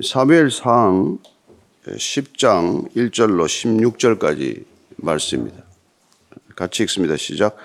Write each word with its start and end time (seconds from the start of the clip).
사무엘상 0.00 1.18
10장 1.86 2.94
1절로 2.96 3.44
16절까지 3.44 4.64
말씀입니다. 4.96 5.58
같이 6.56 6.84
읽습니다. 6.84 7.16
시작. 7.16 7.56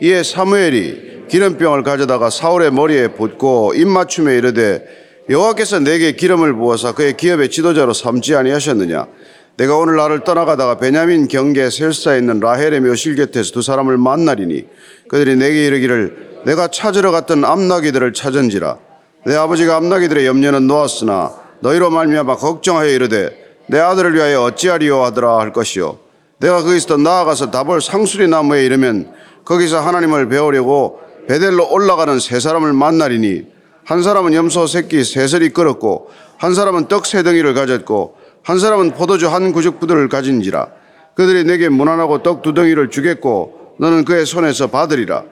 이에 0.00 0.22
사무엘이 0.22 1.26
기름병을 1.28 1.82
가져다가 1.82 2.30
사울의 2.30 2.72
머리에 2.72 3.08
붓고 3.08 3.74
입맞춤에 3.74 4.36
이르되 4.36 4.86
여호와께서 5.28 5.80
내게 5.80 6.12
기름을 6.12 6.54
부어서 6.54 6.94
그의 6.94 7.16
기업의 7.16 7.50
지도자로 7.50 7.92
삼지 7.92 8.36
아니하셨느냐 8.36 9.08
내가 9.56 9.76
오늘 9.76 9.96
나를 9.96 10.22
떠나가다가 10.22 10.78
베냐민 10.78 11.28
경계 11.28 11.68
셀사에 11.68 12.18
있는 12.18 12.40
라헬의 12.40 12.80
묘실 12.80 13.16
곁에서 13.16 13.52
두 13.52 13.62
사람을 13.62 13.98
만나리니 13.98 14.66
그들이 15.08 15.36
내게 15.36 15.66
이르기를 15.66 16.42
내가 16.46 16.68
찾으러 16.68 17.10
갔던 17.10 17.44
암나기들을 17.44 18.12
찾은지라 18.12 18.78
내 19.26 19.34
아버지가 19.34 19.76
암나기들의 19.76 20.24
염려는 20.26 20.68
놓았으나 20.68 21.45
너희로 21.66 21.90
말미암아 21.90 22.36
걱정하여 22.36 22.90
이르되 22.90 23.30
내 23.66 23.80
아들을 23.80 24.14
위하여 24.14 24.42
어찌하리요 24.42 25.02
하더라 25.04 25.38
할 25.38 25.52
것이요. 25.52 25.98
내가 26.38 26.62
거기서 26.62 26.96
나아가서 26.98 27.50
다볼 27.50 27.82
상수리 27.82 28.28
나무에 28.28 28.64
이르면 28.64 29.12
거기서 29.44 29.80
하나님을 29.80 30.28
배우려고 30.28 31.00
베델로 31.26 31.72
올라가는 31.72 32.20
세 32.20 32.38
사람을 32.38 32.72
만나리니 32.72 33.46
한 33.84 34.02
사람은 34.02 34.32
염소 34.34 34.66
새끼 34.68 35.02
셋을 35.02 35.42
이끌었고 35.42 36.10
한 36.38 36.54
사람은 36.54 36.86
떡 36.86 37.04
세 37.04 37.24
덩이를 37.24 37.54
가졌고 37.54 38.14
한 38.44 38.60
사람은 38.60 38.92
포도주 38.92 39.28
한 39.28 39.52
구죽부들을 39.52 40.08
가진지라. 40.08 40.68
그들이 41.16 41.42
내게 41.44 41.68
무난하고 41.68 42.22
떡 42.22 42.42
두 42.42 42.54
덩이를 42.54 42.90
주겠고 42.90 43.74
너는 43.80 44.04
그의 44.04 44.24
손에서 44.24 44.68
받으리라. 44.68 45.24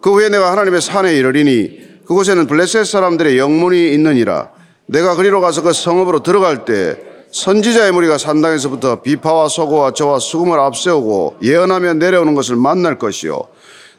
그 0.00 0.12
후에 0.12 0.30
내가 0.30 0.50
하나님의 0.52 0.80
산에 0.80 1.14
이르리니 1.14 2.04
그곳에는 2.06 2.46
블레셋 2.46 2.86
사람들의 2.86 3.36
영문이 3.36 3.92
있느니라 3.92 4.53
내가 4.86 5.16
그리로 5.16 5.40
가서 5.40 5.62
그 5.62 5.72
성읍으로 5.72 6.22
들어갈 6.22 6.64
때 6.64 6.96
선지자의 7.30 7.92
무리가 7.92 8.18
산당에서부터 8.18 9.02
비파와 9.02 9.48
소고와 9.48 9.92
저와 9.92 10.18
수금을 10.18 10.60
앞세우고 10.60 11.38
예언하며 11.42 11.94
내려오는 11.94 12.34
것을 12.34 12.56
만날 12.56 12.98
것이요. 12.98 13.42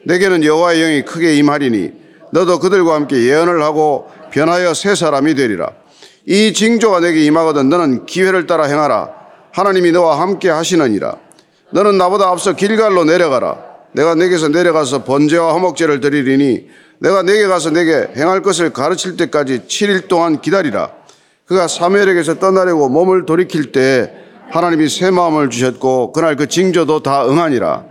내게는 0.06 0.44
여호와의 0.44 0.80
영이 0.80 1.06
크게 1.06 1.36
임하리니 1.36 1.92
너도 2.32 2.60
그들과 2.60 2.96
함께 2.96 3.24
예언을 3.24 3.62
하고 3.64 4.10
변하여 4.32 4.74
새 4.74 4.96
사람이 4.96 5.36
되리라. 5.36 5.70
이 6.26 6.54
징조가 6.54 7.02
내게 7.02 7.26
임하거든 7.26 7.70
너는 7.70 8.06
기회를 8.06 8.48
따라 8.48 8.66
행하라. 8.66 9.10
하나님이 9.52 9.92
너와 9.92 10.22
함께 10.22 10.50
하시느니라. 10.50 11.18
너는 11.72 11.98
나보다 11.98 12.30
앞서 12.30 12.54
길갈로 12.54 13.06
내려가라. 13.06 13.58
내가 13.94 14.16
내게서 14.16 14.50
내려가서 14.50 15.04
번제와 15.04 15.56
화목제를 15.56 16.00
드리리니 16.00 16.68
내가 17.00 17.22
내게 17.24 17.48
가서 17.48 17.72
내게 17.72 18.08
행할 18.16 18.42
것을 18.42 18.72
가르칠 18.72 19.18
때까지 19.18 19.64
7일 19.68 20.08
동안 20.08 20.42
기다리라. 20.42 20.92
그가 21.46 21.68
사무엘에게서 21.68 22.40
떠나려고 22.40 22.90
몸을 22.90 23.26
돌이킬 23.26 23.72
때 23.72 24.14
하나님이 24.50 24.90
새 24.90 25.12
마음을 25.12 25.50
주셨고 25.50 26.12
그날 26.12 26.36
그 26.36 26.48
징조도 26.48 27.04
다 27.04 27.28
응하니라. 27.28 27.84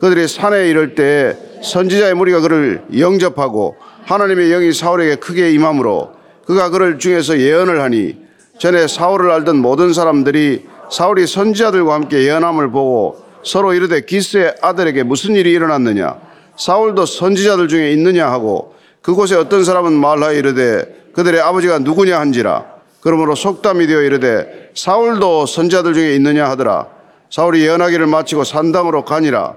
그들이 0.00 0.26
산에 0.28 0.68
이를 0.68 0.94
때 0.94 1.36
선지자의 1.62 2.14
무리가 2.14 2.40
그를 2.40 2.82
영접하고 2.98 3.76
하나님의 4.04 4.48
영이 4.50 4.72
사울에게 4.72 5.16
크게 5.16 5.52
임함으로 5.52 6.12
그가 6.46 6.70
그를 6.70 6.98
중에서 6.98 7.38
예언을 7.38 7.82
하니 7.82 8.16
전에 8.58 8.86
사울을 8.86 9.30
알던 9.30 9.56
모든 9.56 9.92
사람들이 9.92 10.66
사울이 10.90 11.26
선지자들과 11.26 11.94
함께 11.94 12.24
예언함을 12.24 12.70
보고 12.70 13.22
서로 13.44 13.72
이르되 13.72 14.00
기스의 14.00 14.56
아들에게 14.60 15.02
무슨 15.02 15.34
일이 15.34 15.52
일어났느냐 15.52 16.29
사울도 16.56 17.06
선지자들 17.06 17.68
중에 17.68 17.92
있느냐 17.92 18.30
하고 18.30 18.74
그곳에 19.02 19.34
어떤 19.36 19.64
사람은 19.64 19.92
말하여 19.92 20.32
이르되 20.34 21.10
그들의 21.14 21.40
아버지가 21.40 21.78
누구냐 21.80 22.18
한지라. 22.18 22.64
그러므로 23.00 23.34
속담이 23.34 23.86
되어 23.86 24.02
이르되 24.02 24.70
사울도 24.74 25.46
선지자들 25.46 25.94
중에 25.94 26.14
있느냐 26.16 26.48
하더라. 26.50 26.86
사울이 27.30 27.62
예언하기를 27.62 28.06
마치고 28.06 28.44
산당으로 28.44 29.04
가니라. 29.04 29.54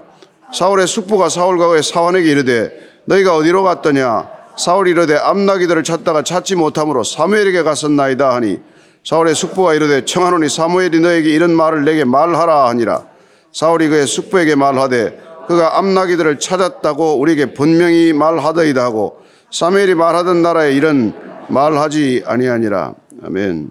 사울의 0.52 0.86
숙부가 0.86 1.28
사울과 1.28 1.68
그의 1.68 1.82
사환에게 1.82 2.30
이르되 2.30 2.70
너희가 3.04 3.36
어디로 3.36 3.62
갔더냐? 3.64 4.28
사울이 4.56 4.92
이르되 4.92 5.16
암나기들을 5.16 5.82
찾다가 5.82 6.22
찾지 6.22 6.54
못함으로 6.54 7.02
사무엘에게 7.02 7.64
갔었나이다 7.64 8.34
하니 8.34 8.60
사울의 9.04 9.34
숙부가 9.34 9.74
이르되 9.74 10.04
청하노니 10.04 10.48
사무엘이 10.48 11.00
너에게 11.00 11.30
이런 11.30 11.54
말을 11.54 11.84
내게 11.84 12.04
말하라 12.04 12.68
하니라. 12.68 13.04
사울이 13.52 13.88
그의 13.88 14.06
숙부에게 14.06 14.54
말하되 14.54 15.20
그가 15.46 15.78
암나기들을 15.78 16.38
찾았다고 16.38 17.18
우리에게 17.20 17.54
분명히 17.54 18.12
말하더이다 18.12 18.82
하고 18.82 19.18
사무엘이 19.50 19.94
말하던 19.94 20.42
나라에 20.42 20.74
이런 20.74 21.14
말하지 21.48 22.24
아니하니라 22.26 22.94
아멘 23.24 23.70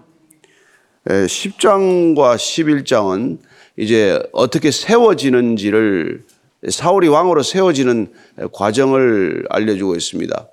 10장과 1.06 2.35
11장은 2.35 3.39
이제 3.78 4.22
어떻게 4.31 4.72
세워지는지를 4.72 6.23
사울이 6.69 7.07
왕으로 7.07 7.44
세워지는 7.44 8.13
과정을 8.53 9.45
알려주고 9.50 9.95
있습니다. 9.95 10.50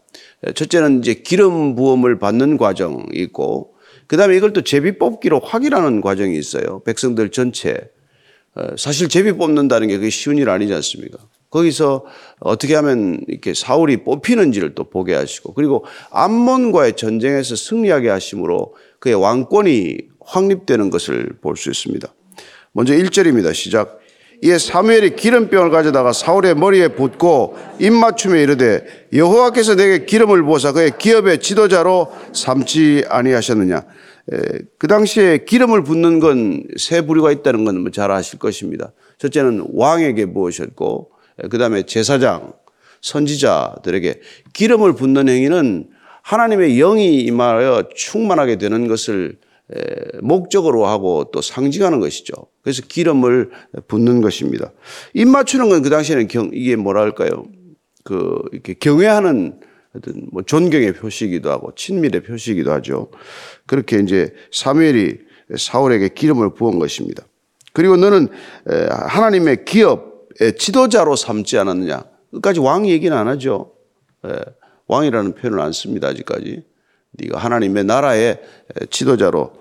첫째는 0.54 1.00
이제 1.00 1.14
기름 1.14 1.76
부음을 1.76 2.19
받는 2.19 2.56
과정이 2.56 3.04
있고, 3.12 3.75
그 4.06 4.16
다음에 4.16 4.37
이걸 4.37 4.52
또 4.52 4.62
제비 4.62 4.98
뽑기로 4.98 5.41
확인하는 5.41 6.00
과정이 6.00 6.37
있어요. 6.37 6.82
백성들 6.84 7.31
전체. 7.31 7.91
사실 8.77 9.09
제비 9.09 9.33
뽑는다는 9.33 9.88
게 9.88 9.97
그게 9.97 10.11
쉬운 10.11 10.38
일 10.38 10.49
아니지 10.50 10.75
않습니까? 10.75 11.19
거기서 11.50 12.05
어떻게 12.38 12.75
하면 12.77 13.21
이렇게 13.27 13.55
사울이 13.55 14.05
뽑히는지를 14.05 14.75
또 14.75 14.84
보게 14.84 15.15
하시고, 15.15 15.55
그리고 15.55 15.84
암몬과의 16.11 16.97
전쟁에서 16.97 17.56
승리하게 17.56 18.09
하심으로 18.09 18.75
그의 19.00 19.16
왕권이 19.16 19.99
확립되는 20.21 20.91
것을 20.91 21.31
볼 21.41 21.56
수 21.56 21.71
있습니다. 21.71 22.12
먼저 22.72 22.94
1절입니다. 22.94 23.53
시작. 23.53 23.99
이에 24.43 24.59
사무엘이 24.59 25.17
기름병을 25.17 25.71
가져다가 25.71 26.12
사울의 26.12 26.55
머리에 26.55 26.88
붓고 26.88 27.59
입맞춤에 27.78 28.43
이르되 28.43 29.09
여호와께서 29.12 29.75
내게 29.75 30.06
기름을 30.06 30.43
부어서 30.44 30.72
그의 30.72 30.93
기업의 30.97 31.41
지도자로 31.41 32.11
삼지 32.32 33.05
아니하셨느냐. 33.09 33.84
그 34.79 34.87
당시에 34.87 35.39
기름을 35.45 35.83
붓는 35.85 36.21
건 36.21 36.65
세 36.77 37.01
부류가 37.03 37.33
있다는 37.33 37.65
건 37.65 37.91
잘 37.93 38.11
아실 38.11 38.39
것입니다. 38.39 38.93
첫째는 39.19 39.67
왕에게 39.73 40.27
부으셨고 40.27 41.11
그 41.51 41.59
다음에 41.59 41.83
제사장, 41.83 42.53
선지자들에게 43.01 44.21
기름을 44.53 44.95
붓는 44.95 45.29
행위는 45.29 45.89
하나님의 46.23 46.77
영이 46.77 47.21
임하여 47.23 47.89
충만하게 47.95 48.57
되는 48.57 48.87
것을 48.87 49.39
목적으로 50.23 50.87
하고 50.87 51.31
또 51.33 51.41
상징하는 51.41 51.99
것이죠. 52.01 52.35
그래서 52.62 52.83
기름을 52.87 53.51
붓는 53.89 54.21
것입니다. 54.21 54.73
입 55.15 55.27
맞추는 55.29 55.69
건 55.71 55.83
그 55.83 55.91
당시에는 55.91 56.29
경, 56.29 56.51
이게 56.53 56.77
뭐랄까요? 56.77 57.45
그, 58.05 58.43
이렇게 58.53 58.75
경외하는 58.75 59.61
어떤 59.97 60.27
뭐 60.31 60.43
존경의 60.43 60.95
표시이기도 60.95 61.51
하고 61.51 61.73
친밀의 61.75 62.23
표시이기도 62.23 62.73
하죠. 62.75 63.11
그렇게 63.67 63.99
이제 63.99 64.33
사무엘이 64.53 65.19
사울에게 65.56 66.09
기름을 66.09 66.55
부은 66.55 66.78
것입니다. 66.78 67.25
그리고 67.73 67.97
너는 67.97 68.29
하나님의 69.09 69.65
기업의 69.65 70.56
지도자로 70.56 71.17
삼지 71.17 71.59
않았느냐. 71.59 72.05
끝까지 72.33 72.61
왕 72.61 72.87
얘기는 72.89 73.17
안 73.17 73.27
하죠. 73.29 73.73
왕이라는 74.87 75.34
표현을 75.34 75.61
안 75.61 75.73
씁니다. 75.73 76.09
아직까지. 76.09 76.65
네가 77.12 77.39
하나님의 77.39 77.84
나라의 77.84 78.41
지도자로 78.91 79.53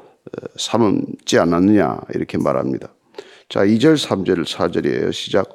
삼지 0.57 1.39
않았느냐 1.39 2.01
이렇게 2.13 2.37
말합니다. 2.37 2.93
자, 3.47 3.61
2절, 3.61 3.97
3절, 3.97 4.45
4절이에요. 4.45 5.11
시작. 5.11 5.49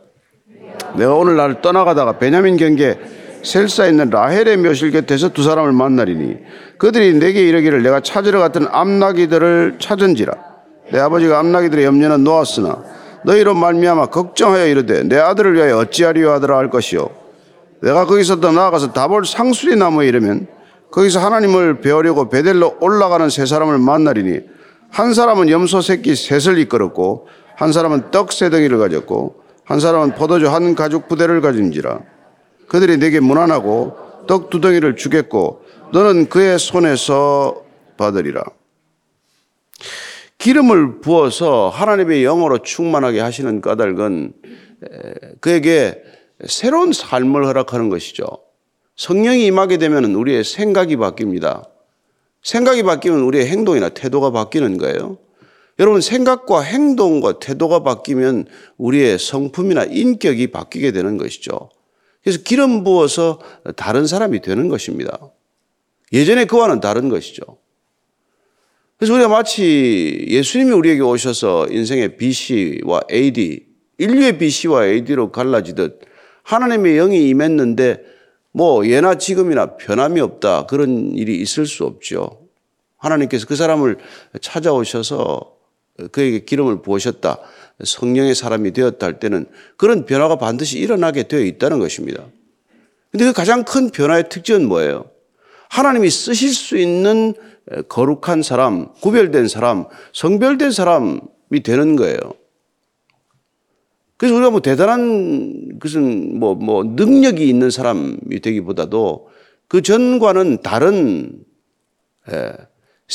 내가 0.97 1.15
오늘 1.15 1.37
나를 1.37 1.61
떠나가다가 1.61 2.19
베냐민 2.19 2.57
경계 2.57 2.99
셀사에 3.45 3.91
있는 3.91 4.11
라헬의 4.11 4.57
묘실 4.57 4.91
곁에서 4.91 5.29
두 5.29 5.43
사람을 5.43 5.73
만나리니 5.73 6.39
그들이 6.79 7.15
내게 7.15 7.43
이르기를 7.47 7.83
내가 7.83 8.01
찾으러 8.01 8.41
갔던 8.41 8.69
암나기들을 8.71 9.77
찾은지라. 9.79 10.33
내 10.93 10.99
아버지가 10.99 11.39
암나기들의 11.39 11.85
염려는 11.85 12.25
놓았으나 12.25 12.83
너희로 13.25 13.55
말미암아 13.55 14.07
걱정하여 14.07 14.67
이르되 14.67 15.03
내 15.05 15.19
아들을 15.19 15.55
위하여 15.55 15.79
어찌하리요 15.79 16.31
하더라 16.33 16.59
할 16.59 16.71
것이요. 16.71 17.09
내가 17.81 18.07
거기서 18.07 18.41
더 18.41 18.53
나아가서 18.53 18.93
다볼 18.93 19.27
상수리 19.27 19.77
나무에 19.77 20.09
이르면 20.09 20.47
거기서 20.91 21.21
하나님을 21.21 21.81
배우려고 21.81 22.29
베델로 22.29 22.77
올라가는 22.81 23.29
세 23.29 23.47
사람을 23.47 23.79
만나리니 23.79 24.41
한 24.91 25.13
사람은 25.13 25.51
염소 25.51 25.81
새끼 25.81 26.15
셋을 26.15 26.59
이끌었고 26.59 27.29
한 27.57 27.73
사람은 27.73 28.11
떡 28.11 28.33
세 28.33 28.49
덩이를 28.49 28.79
가졌고 28.79 29.37
한 29.65 29.81
사람은 29.81 30.15
포도주 30.15 30.49
한 30.49 30.75
가죽 30.75 31.09
부대를 31.09 31.41
가진지라 31.41 32.01
그들이 32.69 32.99
내게 32.99 33.21
무난하고 33.21 34.27
떡 34.27 34.51
두 34.51 34.61
덩이를 34.61 34.97
주겠고 34.97 35.65
너는 35.93 36.29
그의 36.29 36.59
손에서 36.59 37.65
받으리라 37.97 38.43
기름을 40.39 41.01
부어서 41.01 41.69
하나님의 41.69 42.23
영으로 42.23 42.59
충만하게 42.59 43.21
하시는 43.21 43.61
까닭은 43.61 44.33
그에게 45.41 46.03
새로운 46.47 46.93
삶을 46.93 47.47
허락하는 47.47 47.89
것이죠. 47.89 48.27
성령이 48.97 49.47
임하게 49.47 49.79
되면 49.79 50.05
우리의 50.15 50.45
생각이 50.45 50.97
바뀝니다. 50.97 51.69
생각이 52.43 52.83
바뀌면 52.83 53.21
우리의 53.21 53.47
행동이나 53.47 53.89
태도가 53.91 54.31
바뀌는 54.31 54.77
거예요. 54.77 55.17
여러분 55.79 56.01
생각과 56.01 56.61
행동과 56.61 57.39
태도가 57.39 57.83
바뀌면 57.83 58.47
우리의 58.77 59.19
성품이나 59.19 59.85
인격이 59.85 60.49
바뀌게 60.49 60.93
되는 60.93 61.17
것이죠. 61.17 61.71
그래서 62.25 62.43
기름 62.43 62.83
부어서 62.83 63.39
다른 63.77 64.07
사람이 64.07 64.41
되는 64.41 64.69
것입니다. 64.69 65.19
예전에 66.13 66.47
그와는 66.47 66.81
다른 66.81 67.11
것이죠. 67.11 67.43
그래서 68.97 69.13
우리가 69.15 69.29
마치 69.29 70.25
예수님이 70.29 70.73
우리에게 70.73 71.03
오셔서 71.03 71.69
인생의 71.71 72.17
BC와 72.17 73.03
AD, 73.13 73.67
인류의 73.99 74.39
BC와 74.39 74.87
AD로 74.87 75.31
갈라지듯 75.31 76.01
하나님의 76.43 76.97
영이 76.97 77.29
임했는데 77.29 78.03
뭐 78.53 78.87
예나 78.87 79.17
지금이나 79.17 79.77
변함이 79.77 80.21
없다. 80.21 80.67
그런 80.67 81.15
일이 81.17 81.41
있을 81.41 81.67
수 81.67 81.85
없죠. 81.85 82.47
하나님께서 82.97 83.47
그 83.47 83.57
사람을 83.57 83.99
찾아오셔서 84.41 85.54
그에게 86.13 86.41
기름을 86.41 86.83
부으셨다. 86.83 87.39
성령의 87.83 88.35
사람이 88.35 88.73
되었다 88.73 89.07
할 89.07 89.19
때는 89.19 89.47
그런 89.77 90.07
변화가 90.07 90.37
반드시 90.37 90.79
일어나게 90.79 91.25
되어 91.25 91.41
있다는 91.41 91.79
것입니다. 91.79 92.25
근데 93.11 93.27
그 93.27 93.33
가장 93.33 93.65
큰 93.65 93.91
변화의 93.91 94.29
특징은 94.29 94.67
뭐예요? 94.67 95.11
하나님이 95.71 96.11
쓰실 96.11 96.53
수 96.53 96.77
있는 96.77 97.35
거룩한 97.89 98.43
사람, 98.43 98.93
구별된 99.01 99.49
사람, 99.49 99.87
성별된 100.13 100.71
사람이 100.71 101.63
되는 101.65 101.97
거예요. 101.97 102.19
그래서 104.17 104.37
우리가 104.37 104.51
뭐 104.51 104.61
대단한 104.61 105.79
것은 105.79 106.39
뭐, 106.39 106.55
뭐 106.55 106.85
능력이 106.85 107.49
있는 107.49 107.71
사람이 107.71 108.41
되기보다도 108.41 109.29
그 109.69 109.83
전과는 109.83 110.63
다른, 110.63 111.45
예, 112.31 112.53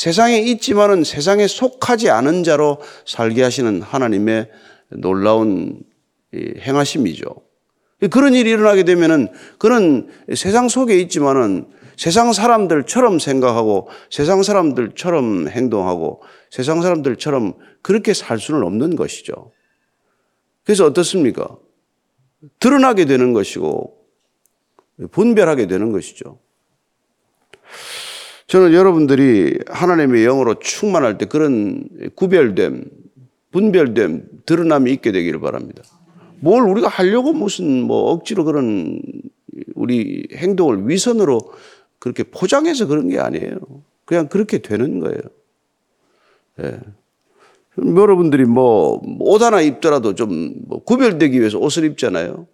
세상에 0.00 0.38
있지만은 0.38 1.04
세상에 1.04 1.46
속하지 1.46 2.08
않은 2.08 2.42
자로 2.42 2.78
살게 3.04 3.42
하시는 3.42 3.82
하나님의 3.82 4.48
놀라운 4.88 5.82
행하심이죠. 6.34 7.26
그런 8.10 8.32
일이 8.32 8.48
일어나게 8.48 8.84
되면은 8.84 9.28
그는 9.58 10.08
세상 10.34 10.70
속에 10.70 10.98
있지만은 11.00 11.68
세상 11.98 12.32
사람들처럼 12.32 13.18
생각하고 13.18 13.90
세상 14.08 14.42
사람들처럼 14.42 15.48
행동하고 15.48 16.22
세상 16.50 16.80
사람들처럼 16.80 17.58
그렇게 17.82 18.14
살 18.14 18.38
수는 18.38 18.62
없는 18.62 18.96
것이죠. 18.96 19.52
그래서 20.64 20.86
어떻습니까? 20.86 21.58
드러나게 22.58 23.04
되는 23.04 23.34
것이고 23.34 23.98
분별하게 25.10 25.66
되는 25.66 25.92
것이죠. 25.92 26.38
저는 28.50 28.72
여러분들이 28.72 29.60
하나님의 29.68 30.24
영으로 30.24 30.58
충만할 30.58 31.18
때 31.18 31.26
그런 31.26 31.84
구별됨, 32.16 32.84
분별됨, 33.52 34.28
드러남이 34.44 34.90
있게 34.94 35.12
되기를 35.12 35.38
바랍니다. 35.38 35.84
뭘 36.40 36.64
우리가 36.64 36.88
하려고 36.88 37.32
무슨 37.32 37.84
뭐 37.84 38.10
억지로 38.10 38.42
그런 38.42 39.00
우리 39.76 40.26
행동을 40.32 40.88
위선으로 40.88 41.38
그렇게 42.00 42.24
포장해서 42.24 42.88
그런 42.88 43.08
게 43.08 43.20
아니에요. 43.20 43.54
그냥 44.04 44.26
그렇게 44.26 44.58
되는 44.58 44.98
거예요. 44.98 45.20
예. 46.60 46.80
여러분들이 47.78 48.46
뭐 48.46 49.00
옷 49.20 49.42
하나 49.42 49.60
입더라도 49.60 50.16
좀뭐 50.16 50.82
구별되기 50.84 51.38
위해서 51.38 51.56
옷을 51.56 51.84
입잖아요. 51.84 52.48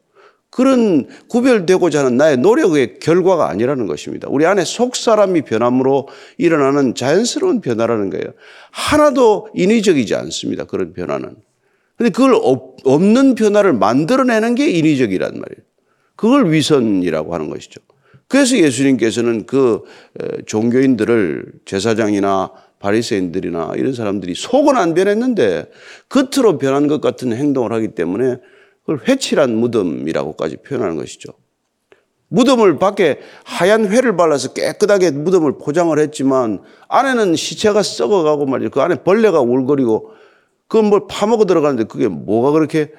그런 0.51 1.07
구별되고자 1.29 2.01
하는 2.01 2.17
나의 2.17 2.39
노력의 2.39 2.99
결과가 2.99 3.51
아니라는 3.51 3.87
것입니다. 3.87 4.29
우리 4.31 4.47
안에 4.47 4.65
속 4.65 4.97
사람이 4.97 5.43
변함으로 5.43 6.09
일어나는 6.39 6.95
자연스러운 6.95 7.61
변화라는 7.61 8.11
거예요. 8.11 8.27
하나도 8.71 9.49
인위적이지 9.55 10.15
않습니다. 10.15 10.65
그런 10.65 10.93
변화는. 10.93 11.37
근데 11.97 12.11
그걸 12.11 12.39
없는 12.85 13.35
변화를 13.35 13.73
만들어내는 13.73 14.55
게 14.55 14.71
인위적이란 14.71 15.33
말이에요. 15.33 15.67
그걸 16.15 16.51
위선이라고 16.51 17.35
하는 17.35 17.51
것이죠. 17.51 17.81
그래서 18.29 18.57
예수님께서는 18.57 19.47
그 19.47 19.83
종교인들을 20.47 21.53
제사장이나 21.65 22.51
바리새인들이나 22.79 23.73
이런 23.77 23.95
사람들이 23.95 24.35
속은 24.35 24.77
안 24.77 24.95
변했는데 24.95 25.71
겉으로 26.09 26.59
변한 26.59 26.87
것 26.87 27.01
같은 27.01 27.33
행동을 27.33 27.73
하기 27.73 27.89
때문에 27.89 28.37
그걸 28.87 29.01
회칠한 29.07 29.57
무덤이라고까지 29.57 30.59
표현하는 30.59 30.97
것이죠. 30.97 31.33
무덤을 32.29 32.79
밖에 32.79 33.21
하얀 33.45 33.87
회를 33.87 34.17
발라서 34.17 34.53
깨끗하게 34.53 35.11
무덤을 35.11 35.59
포장을 35.59 35.97
했지만 35.99 36.63
안에는 36.89 37.37
시체가 37.37 37.83
썩어가고 37.83 38.47
말이죠. 38.47 38.71
그 38.71 38.81
안에 38.81 39.03
벌레가 39.03 39.41
울거리고 39.41 40.13
그건 40.69 40.87
뭘 40.87 41.03
파먹어 41.09 41.45
들어가는데 41.45 41.85
그게 41.85 42.09
뭐가 42.09 42.53
그렇게 42.53 42.93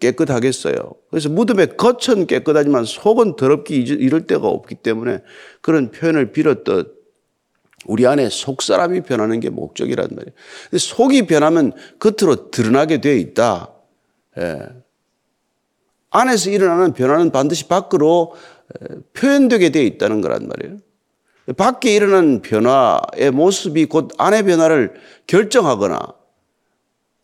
깨끗하겠어요. 0.00 0.74
그래서 1.10 1.28
무덤의 1.28 1.76
겉은 1.76 2.26
깨끗하지만 2.26 2.84
속은 2.84 3.36
더럽기 3.36 3.76
이럴 3.76 4.26
데가 4.26 4.46
없기 4.48 4.76
때문에 4.76 5.22
그런 5.60 5.90
표현을 5.90 6.32
빌었듯 6.32 6.94
우리 7.86 8.06
안에 8.06 8.28
속 8.30 8.62
사람이 8.62 9.02
변하는 9.02 9.40
게 9.40 9.50
목적이란 9.50 10.08
말이에요. 10.10 10.32
속이 10.78 11.26
변하면 11.26 11.72
겉으로 11.98 12.50
드러나게 12.50 13.00
되어 13.00 13.14
있다. 13.14 13.70
예. 14.38 14.83
안에서 16.14 16.50
일어나는 16.50 16.92
변화는 16.92 17.30
반드시 17.30 17.66
밖으로 17.66 18.34
표현되게 19.12 19.70
되어 19.70 19.82
있다는 19.82 20.20
거란 20.20 20.48
말이에요. 20.48 20.78
밖에 21.56 21.94
일어나는 21.94 22.40
변화의 22.40 23.30
모습이 23.32 23.86
곧 23.86 24.10
안의 24.16 24.44
변화를 24.44 24.94
결정하거나 25.26 25.98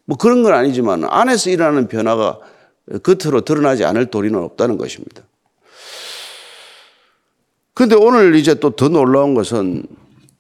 뭐 0.07 0.19
그런 0.19 0.43
건 0.43 0.53
아니지만 0.55 1.05
안에서 1.05 1.51
일어나는 1.51 1.87
변화가 1.87 2.41
겉으로 3.05 3.43
드러나지 3.43 3.85
않을 3.85 4.07
도리는 4.07 4.37
없다는 4.39 4.77
것입니다. 4.77 5.23
그런데 7.75 7.95
오늘 7.95 8.35
이제 8.35 8.55
또 8.55 8.71
더 8.71 8.89
놀라운 8.89 9.35
것은 9.35 9.85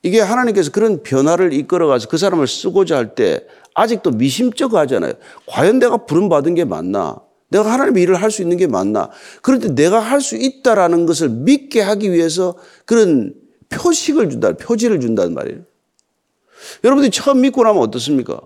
이게 0.02 0.20
하나님께서 0.20 0.72
그런 0.72 1.02
변화를 1.02 1.52
이끌어가서 1.52 2.08
그 2.08 2.18
사람을 2.18 2.48
쓰고자 2.48 2.96
할 2.96 3.14
때 3.14 3.46
아직도 3.74 4.10
미심쩍어 4.10 4.76
하잖아요. 4.80 5.12
과연 5.46 5.78
내가 5.78 5.98
부름받은 5.98 6.56
게 6.56 6.64
맞나? 6.64 7.16
내가 7.50 7.72
하나님의 7.72 8.02
일을 8.02 8.16
할 8.16 8.30
수 8.30 8.42
있는 8.42 8.56
게 8.56 8.66
맞나? 8.66 9.10
그런데 9.42 9.74
내가 9.74 9.98
할 9.98 10.20
수 10.20 10.36
있다라는 10.36 11.06
것을 11.06 11.28
믿게 11.28 11.80
하기 11.80 12.12
위해서 12.12 12.56
그런 12.84 13.34
표식을 13.68 14.30
준다, 14.30 14.52
표지를 14.56 15.00
준다는 15.00 15.34
말이에요. 15.34 15.60
여러분들이 16.84 17.10
처음 17.10 17.40
믿고 17.40 17.62
나면 17.64 17.82
어떻습니까? 17.82 18.40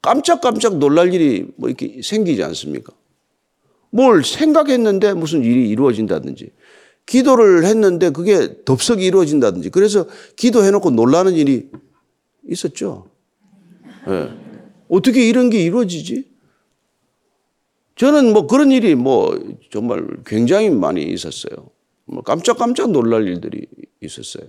깜짝깜짝 0.00 0.78
놀랄 0.78 1.14
일이 1.14 1.46
뭐 1.56 1.68
이렇게 1.68 2.00
생기지 2.02 2.42
않습니까? 2.42 2.92
뭘 3.90 4.24
생각했는데 4.24 5.14
무슨 5.14 5.42
일이 5.44 5.68
이루어진다든지, 5.68 6.50
기도를 7.06 7.64
했는데 7.64 8.10
그게 8.10 8.64
덥석이 8.64 9.04
이루어진다든지, 9.04 9.70
그래서 9.70 10.06
기도해놓고 10.36 10.90
놀라는 10.90 11.34
일이 11.34 11.68
있었죠. 12.48 13.10
네. 14.08 14.30
어떻게 14.88 15.28
이런 15.28 15.50
게 15.50 15.62
이루어지지? 15.62 16.31
저는 18.02 18.32
뭐 18.32 18.48
그런 18.48 18.72
일이 18.72 18.96
뭐 18.96 19.38
정말 19.70 20.04
굉장히 20.26 20.70
많이 20.70 21.04
있었어요. 21.04 21.68
뭐 22.04 22.20
깜짝깜짝 22.24 22.90
놀랄 22.90 23.28
일들이 23.28 23.68
있었어요. 24.00 24.42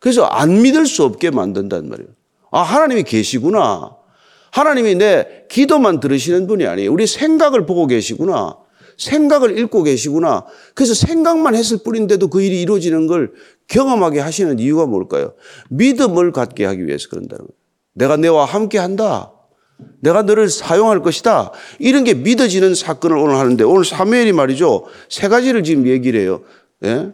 그래서 0.00 0.24
안 0.24 0.62
믿을 0.62 0.84
수 0.86 1.04
없게 1.04 1.30
만든단 1.30 1.88
말이에요. 1.88 2.08
아, 2.50 2.62
하나님이 2.62 3.04
계시구나. 3.04 3.94
하나님이 4.50 4.96
내 4.96 5.44
기도만 5.48 6.00
들으시는 6.00 6.48
분이 6.48 6.66
아니에요. 6.66 6.92
우리 6.92 7.06
생각을 7.06 7.66
보고 7.66 7.86
계시구나. 7.86 8.56
생각을 8.98 9.56
읽고 9.60 9.84
계시구나. 9.84 10.44
그래서 10.74 10.92
생각만 10.92 11.54
했을 11.54 11.84
뿐인데도 11.84 12.26
그 12.26 12.42
일이 12.42 12.62
이루어지는 12.62 13.06
걸 13.06 13.32
경험하게 13.68 14.18
하시는 14.18 14.58
이유가 14.58 14.86
뭘까요? 14.86 15.34
믿음을 15.70 16.32
갖게 16.32 16.64
하기 16.64 16.84
위해서 16.84 17.08
그런다는 17.10 17.46
거예요. 17.46 17.58
내가 17.92 18.16
내와 18.16 18.44
함께 18.44 18.78
한다. 18.78 19.35
내가 20.00 20.22
너를 20.22 20.48
사용할 20.48 21.02
것이다. 21.02 21.52
이런 21.78 22.04
게 22.04 22.14
믿어지는 22.14 22.74
사건을 22.74 23.16
오늘 23.16 23.36
하는데 23.36 23.62
오늘 23.64 23.84
사무엘이 23.84 24.32
말이죠. 24.32 24.86
세 25.08 25.28
가지를 25.28 25.64
지금 25.64 25.86
얘기를 25.86 26.20
해요. 26.20 26.42
예? 26.84 27.12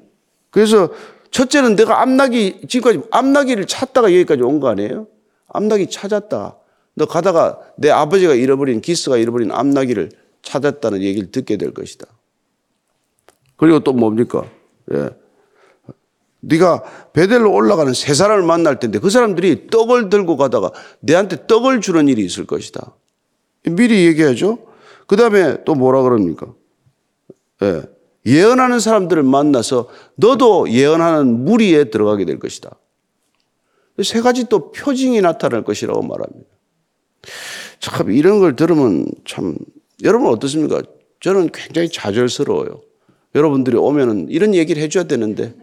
그래서 0.51 0.91
첫째는 1.31 1.77
내가 1.77 2.03
암나기 2.03 2.61
지금까지 2.69 3.07
암나기를 3.11 3.67
찾다가 3.67 4.09
여기까지 4.13 4.43
온 4.43 4.61
거 4.61 4.69
아니에요? 4.69 5.07
암나기 5.49 5.89
찾았다. 5.89 6.57
너 6.95 7.07
가다가 7.07 7.59
내 7.77 7.91
아버지가 7.91 8.35
잃어버린 8.35 8.81
기스가 8.81 9.17
잃어버린 9.17 9.51
암나기를 9.51 10.11
찾았다는 10.43 11.03
얘기를 11.03 11.31
듣게 11.31 11.57
될 11.57 11.73
것이다. 11.73 12.07
그리고 13.57 13.81
또 13.81 13.93
뭡니까? 13.93 14.45
예. 14.93 15.09
네가 16.43 16.83
베델로 17.13 17.53
올라가는 17.53 17.93
세 17.95 18.15
사람을 18.15 18.45
만날 18.45 18.79
텐데 18.79 18.99
그 18.99 19.11
사람들이 19.11 19.69
떡을 19.69 20.09
들고 20.11 20.37
가다가 20.37 20.73
내한테 21.01 21.47
떡을 21.47 21.81
주는 21.81 22.09
일이 22.09 22.25
있을 22.25 22.47
것이다. 22.47 22.95
미리 23.65 24.07
얘기하죠. 24.07 24.59
그 25.07 25.17
다음에 25.17 25.63
또 25.65 25.75
뭐라 25.75 26.03
그럽니까? 26.03 26.53
예. 27.63 27.83
예언하는 28.27 28.81
사람들을 28.81 29.23
만나서 29.23 29.89
너도 30.17 30.71
예언하는 30.71 31.45
무리에 31.45 31.85
들어가게 31.85 32.25
될 32.25 32.39
것이다. 32.39 32.71
세 34.03 34.21
가지 34.21 34.49
또 34.49 34.73
표징이 34.73 35.21
나타날 35.21 35.65
것이라고 35.65 36.03
말합니다. 36.03 36.49
참 37.79 38.11
이런 38.11 38.41
걸 38.41 38.57
들으면 38.57 39.07
참 39.25 39.57
여러분 40.03 40.29
어떻습니까? 40.29 40.83
저는 41.21 41.51
굉장히 41.53 41.89
좌절스러워요. 41.89 42.81
여러분들이 43.35 43.77
오면은 43.77 44.29
이런 44.29 44.55
얘기를 44.55 44.83
해줘야 44.83 45.05
되는데 45.05 45.55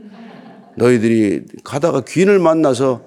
너희들이 0.79 1.43
가다가 1.63 2.01
귀인을 2.01 2.39
만나서 2.39 3.03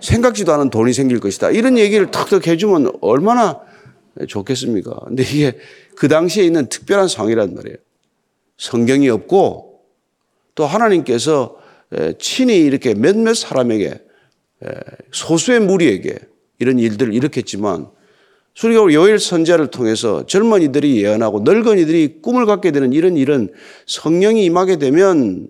생각지도 0.00 0.52
않은 0.52 0.70
돈이 0.70 0.92
생길 0.92 1.20
것이다. 1.20 1.50
이런 1.50 1.78
얘기를 1.78 2.10
탁탁 2.10 2.46
해주면 2.46 2.92
얼마나 3.00 3.60
좋겠습니까? 4.26 4.94
근데 5.06 5.22
이게 5.22 5.56
그 5.96 6.08
당시에 6.08 6.44
있는 6.44 6.68
특별한 6.68 7.08
상이란 7.08 7.54
말이에요. 7.54 7.76
성경이 8.58 9.08
없고 9.08 9.80
또 10.54 10.66
하나님께서 10.66 11.56
친히 12.18 12.58
이렇게 12.58 12.94
몇몇 12.94 13.34
사람에게 13.34 14.00
소수의 15.12 15.60
무리에게 15.60 16.18
이런 16.58 16.78
일들을 16.78 17.14
일으켰지만 17.14 17.88
수리가 18.54 18.92
요일 18.92 19.18
선자를 19.18 19.68
통해서 19.68 20.26
젊은이들이 20.26 21.02
예언하고 21.02 21.40
늙은이들이 21.40 22.20
꿈을 22.20 22.44
갖게 22.44 22.70
되는 22.70 22.92
이런 22.92 23.16
일은 23.16 23.50
성령이 23.86 24.44
임하게 24.44 24.76
되면 24.76 25.48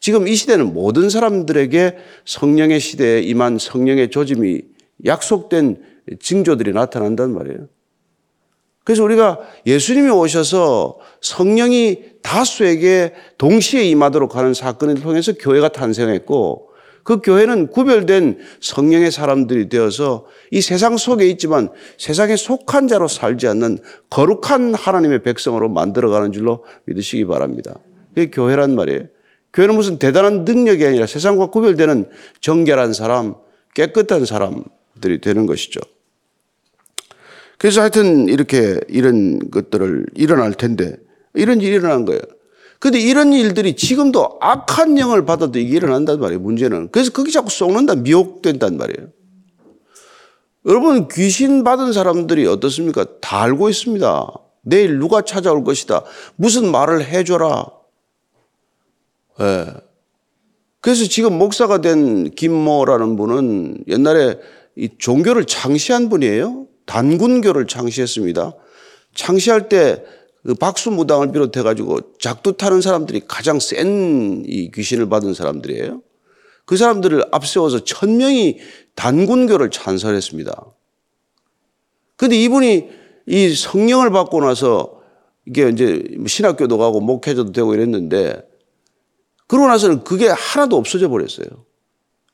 지금 0.00 0.26
이 0.26 0.34
시대는 0.34 0.72
모든 0.72 1.10
사람들에게 1.10 1.96
성령의 2.24 2.80
시대에 2.80 3.20
임한 3.20 3.58
성령의 3.58 4.10
조짐이 4.10 4.62
약속된 5.04 5.82
징조들이 6.18 6.72
나타난단 6.72 7.32
말이에요. 7.32 7.68
그래서 8.82 9.04
우리가 9.04 9.38
예수님이 9.66 10.08
오셔서 10.08 10.98
성령이 11.20 12.02
다수에게 12.22 13.12
동시에 13.36 13.84
임하도록 13.84 14.34
하는 14.36 14.54
사건을 14.54 14.96
통해서 14.96 15.34
교회가 15.34 15.68
탄생했고 15.68 16.70
그 17.02 17.20
교회는 17.20 17.68
구별된 17.68 18.38
성령의 18.60 19.10
사람들이 19.10 19.68
되어서 19.68 20.26
이 20.50 20.60
세상 20.60 20.96
속에 20.96 21.26
있지만 21.28 21.68
세상에 21.98 22.36
속한 22.36 22.88
자로 22.88 23.06
살지 23.06 23.46
않는 23.48 23.78
거룩한 24.08 24.74
하나님의 24.74 25.22
백성으로 25.22 25.68
만들어가는 25.68 26.32
줄로 26.32 26.64
믿으시기 26.86 27.26
바랍니다. 27.26 27.78
그게 28.14 28.30
교회란 28.30 28.74
말이에요. 28.74 29.06
교회는 29.52 29.74
무슨 29.74 29.98
대단한 29.98 30.44
능력이 30.44 30.84
아니라 30.84 31.06
세상과 31.06 31.46
구별되는 31.46 32.08
정결한 32.40 32.92
사람, 32.92 33.34
깨끗한 33.74 34.24
사람들이 34.24 35.20
되는 35.20 35.46
것이죠. 35.46 35.80
그래서 37.58 37.80
하여튼 37.80 38.28
이렇게 38.28 38.80
이런 38.88 39.50
것들을 39.50 40.06
일어날 40.14 40.54
텐데 40.54 40.96
이런 41.34 41.60
일이 41.60 41.76
일어난 41.76 42.04
거예요. 42.04 42.20
근데 42.78 42.98
이런 42.98 43.34
일들이 43.34 43.76
지금도 43.76 44.38
악한 44.40 44.98
영을 44.98 45.26
받아도 45.26 45.58
이게 45.58 45.76
일어난단 45.76 46.18
말이에요. 46.18 46.40
문제는. 46.40 46.88
그래서 46.90 47.12
거기 47.12 47.30
자꾸 47.30 47.50
쏘는다, 47.50 47.96
미혹된단 47.96 48.78
말이에요. 48.78 49.10
여러분, 50.64 51.06
귀신 51.08 51.62
받은 51.62 51.92
사람들이 51.92 52.46
어떻습니까? 52.46 53.04
다 53.20 53.42
알고 53.42 53.68
있습니다. 53.68 54.32
내일 54.62 54.98
누가 54.98 55.20
찾아올 55.20 55.62
것이다. 55.62 56.04
무슨 56.36 56.70
말을 56.70 57.04
해줘라. 57.04 57.66
예. 59.40 59.66
그래서 60.80 61.04
지금 61.04 61.38
목사가 61.38 61.80
된 61.80 62.30
김모라는 62.30 63.16
분은 63.16 63.84
옛날에 63.88 64.38
이 64.76 64.88
종교를 64.98 65.44
창시한 65.44 66.08
분이에요. 66.08 66.66
단군교를 66.86 67.66
창시했습니다. 67.66 68.54
창시할 69.14 69.68
때 69.68 70.04
그 70.42 70.54
박수무당을 70.54 71.32
비롯해 71.32 71.62
가지고 71.62 71.98
작두 72.18 72.56
타는 72.56 72.80
사람들이 72.80 73.22
가장 73.26 73.60
센 73.60 74.44
이 74.46 74.70
귀신을 74.72 75.08
받은 75.08 75.34
사람들이에요. 75.34 76.02
그 76.64 76.76
사람들을 76.76 77.24
앞세워서 77.30 77.84
천 77.84 78.16
명이 78.16 78.58
단군교를 78.94 79.70
찬설했습니다. 79.70 80.64
근데 82.16 82.36
이분이 82.36 82.88
이 83.26 83.54
성령을 83.54 84.10
받고 84.10 84.40
나서 84.40 85.00
이게 85.46 85.68
이제 85.68 86.02
신학교도 86.26 86.78
가고 86.78 87.00
목회자도 87.00 87.52
되고 87.52 87.74
이랬는데 87.74 88.42
그러고 89.50 89.66
나서는 89.66 90.04
그게 90.04 90.28
하나도 90.28 90.76
없어져 90.76 91.08
버렸어요. 91.08 91.46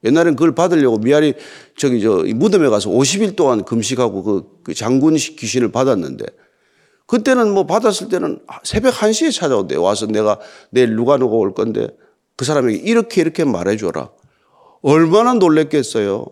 옛날엔 0.04 0.36
그걸 0.36 0.54
받으려고 0.54 0.98
미아리 0.98 1.32
저기 1.74 2.02
저 2.02 2.22
무덤에 2.26 2.68
가서 2.68 2.90
50일 2.90 3.36
동안 3.36 3.64
금식하고 3.64 4.22
그, 4.22 4.42
그 4.62 4.74
장군 4.74 5.14
귀신을 5.14 5.72
받았는데 5.72 6.26
그때는 7.06 7.52
뭐 7.52 7.64
받았을 7.64 8.10
때는 8.10 8.40
새벽 8.64 8.92
1시에 8.92 9.32
찾아온대. 9.32 9.76
와서 9.76 10.04
내가 10.04 10.38
내일 10.68 10.94
누가 10.94 11.16
누가 11.16 11.36
올 11.36 11.54
건데 11.54 11.88
그 12.36 12.44
사람에게 12.44 12.76
이렇게 12.76 13.22
이렇게 13.22 13.44
말해줘라. 13.44 14.10
얼마나 14.82 15.32
놀랬겠어요. 15.32 16.26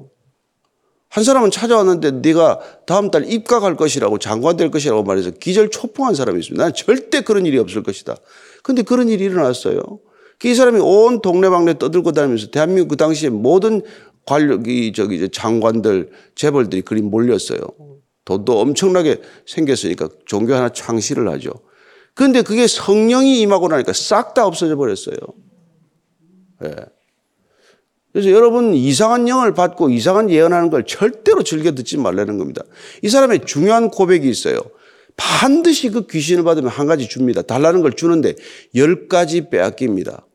한 1.09 1.25
사람은 1.25 1.51
찾아왔는데 1.51 2.11
네가 2.11 2.61
다음 2.87 3.11
달 3.11 3.27
입각할 3.33 3.77
것이라고 3.79 4.19
장관 4.19 4.59
될 4.59 4.71
것이라고 4.71 5.03
말해서 5.03 5.31
기절 5.31 5.71
초풍한 5.71 6.15
사람이 6.15 6.41
있습니다. 6.41 6.63
난 6.63 6.75
절대 6.75 7.23
그런 7.23 7.47
일이 7.47 7.57
없을 7.57 7.83
것이다. 7.83 8.17
근데 8.63 8.83
그런 8.83 9.09
일이 9.09 9.25
일어났어요. 9.25 9.81
그이 10.45 10.55
사람이 10.55 10.79
온 10.79 11.23
동네방네 11.23 11.79
떠들고 11.79 12.13
다니면서 12.13 12.51
대한민국 12.51 12.89
그 12.89 12.97
당시에 12.99 13.31
모든 13.31 13.81
관력이 14.27 14.93
저기 14.93 15.27
장관들 15.31 16.11
재벌들이 16.35 16.83
그리 16.83 17.01
몰렸어요. 17.01 17.61
돈도 18.27 18.61
엄청나게 18.61 19.23
생겼으니까 19.47 20.11
종교 20.27 20.53
하나 20.53 20.69
창시를 20.69 21.31
하죠. 21.31 21.51
그런데 22.13 22.43
그게 22.43 22.67
성령이 22.67 23.41
임하고 23.41 23.69
나니까 23.69 23.95
싹 23.95 24.35
다 24.35 24.47
없어져 24.47 24.77
버렸어요. 24.77 25.17
네. 26.61 26.75
그래서 28.13 28.31
여러분 28.31 28.75
이상한 28.75 29.27
영을 29.29 29.55
받고 29.55 29.89
이상한 29.89 30.29
예언하는 30.29 30.69
걸 30.69 30.85
절대로 30.85 31.43
즐겨 31.43 31.75
듣지 31.75 31.97
말라는 31.97 32.37
겁니다. 32.37 32.63
이 33.01 33.09
사람의 33.09 33.47
중요한 33.47 33.89
고백이 33.89 34.29
있어요. 34.29 34.59
반드시 35.17 35.89
그 35.89 36.07
귀신을 36.07 36.45
받으면 36.45 36.69
한 36.69 36.87
가지 36.87 37.09
줍니다. 37.09 37.41
달라는 37.41 37.81
걸 37.81 37.95
주는데 37.95 38.35
열 38.75 39.09
가지 39.09 39.49
빼앗깁니다. 39.49 40.27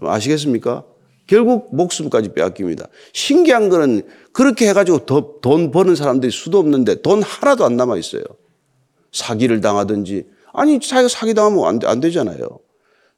아시겠습니까? 0.00 0.84
결국 1.26 1.74
목숨까지 1.74 2.32
빼앗깁니다. 2.34 2.88
신기한 3.12 3.68
거는 3.68 4.02
그렇게 4.32 4.68
해가지고 4.68 5.06
더 5.06 5.40
돈 5.40 5.70
버는 5.70 5.94
사람들이 5.94 6.32
수도 6.32 6.58
없는데 6.58 7.02
돈 7.02 7.22
하나도 7.22 7.64
안 7.64 7.76
남아 7.76 7.96
있어요. 7.98 8.22
사기를 9.12 9.60
당하든지 9.60 10.26
아니 10.52 10.80
자기가 10.80 11.08
사기 11.08 11.34
당하면 11.34 11.66
안, 11.66 11.80
안 11.84 12.00
되잖아요. 12.00 12.60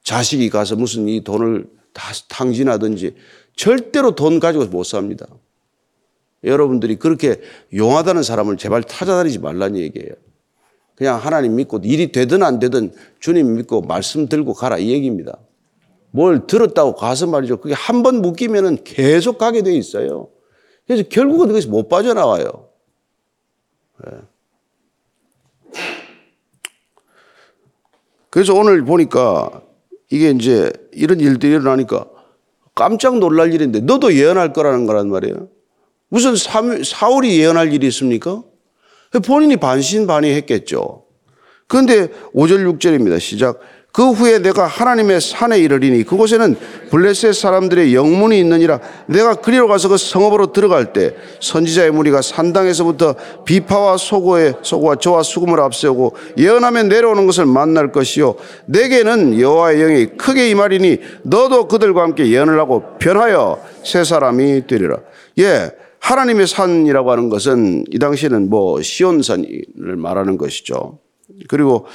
자식이 0.03 0.51
가서 0.51 0.77
무슨 0.77 1.09
이 1.09 1.23
돈을 1.23 1.67
다 1.93 2.13
탕진하든지 2.29 3.15
절대로 3.57 4.15
돈 4.15 4.39
가지고 4.41 4.67
못 4.67 4.85
삽니다. 4.85 5.27
여러분들이 6.45 6.97
그렇게 6.97 7.41
용하다는 7.75 8.23
사람을 8.23 8.57
제발 8.57 8.85
찾아다니지 8.85 9.39
말라는 9.39 9.79
얘기예요. 9.79 10.11
그냥 10.95 11.19
하나님 11.19 11.57
믿고 11.57 11.81
일이 11.83 12.13
되든 12.13 12.43
안 12.43 12.59
되든 12.59 12.93
주님 13.21 13.55
믿고 13.57 13.83
말씀 13.83 14.29
들고 14.29 14.55
가라 14.55 14.79
이 14.79 14.91
얘기입니다. 14.91 15.39
뭘 16.17 16.47
들었다고 16.47 16.95
가서 16.95 17.27
말이죠. 17.27 17.59
그게 17.59 17.75
한 17.75 18.03
번 18.03 18.23
묶이면은 18.23 18.85
계속 18.85 19.37
가게 19.39 19.63
돼 19.63 19.73
있어요. 19.75 20.29
그래서 20.87 21.03
결국은 21.09 21.49
그것이 21.49 21.69
못 21.69 21.89
빠져나와요. 21.89 22.69
네. 24.05 24.13
그래서 28.31 28.55
오늘 28.55 28.85
보니까 28.85 29.63
이게 30.11 30.31
이제 30.31 30.73
이런 30.93 31.21
일들이 31.21 31.53
일어나니까 31.53 32.07
깜짝 32.75 33.19
놀랄 33.19 33.53
일인데 33.53 33.81
너도 33.81 34.15
예언할 34.15 34.53
거라는 34.53 34.87
거란 34.87 35.09
말이에요. 35.11 35.49
무슨 36.09 36.35
사울이 36.85 37.39
예언할 37.41 37.73
일이 37.73 37.87
있습니까? 37.89 38.43
본인이 39.25 39.57
반신반의했겠죠. 39.57 41.05
그런데 41.67 42.09
5절 42.35 42.79
6절입니다. 42.79 43.19
시작. 43.19 43.59
그 43.97 44.11
후에 44.11 44.41
내가 44.41 44.67
하나님의 44.67 45.23
산에 45.23 45.59
이르리니 45.59 46.05
그곳에는 46.05 46.55
블레셋 46.91 47.35
사람들의 47.35 47.95
영문이 47.95 48.39
있느니라. 48.41 48.79
내가 49.07 49.37
그리로 49.37 49.69
가서 49.69 49.89
그 49.89 49.97
성읍으로 49.97 50.53
들어갈 50.53 50.93
때 50.93 51.15
선지자의 51.41 51.93
무리가 51.93 52.21
산당에서부터 52.21 53.15
비파와 53.47 53.97
소고의 53.97 54.57
소고와 54.61 54.97
저와 54.97 55.23
수금을 55.23 55.61
앞세우고 55.61 56.15
예언하며 56.37 56.83
내려오는 56.83 57.25
것을 57.25 57.47
만날 57.47 57.91
것이요. 57.91 58.35
내게는 58.67 59.41
여호와의 59.41 59.79
영이 59.79 60.07
크게 60.19 60.51
임하리니 60.51 60.99
너도 61.23 61.67
그들과 61.67 62.03
함께 62.03 62.29
예언을 62.29 62.61
하고 62.61 62.99
변하여 62.99 63.65
새 63.83 64.05
사람이 64.05 64.67
되리라. 64.67 64.99
예 65.39 65.71
하나님의 66.01 66.47
산이라고 66.47 67.13
하는 67.13 67.31
것은 67.31 67.87
이 67.91 67.99
당시에는 67.99 68.51
뭐 68.51 68.83
시온산을 68.83 69.97
말하는 69.97 70.37
것이죠. 70.37 70.99
그리고 71.49 71.87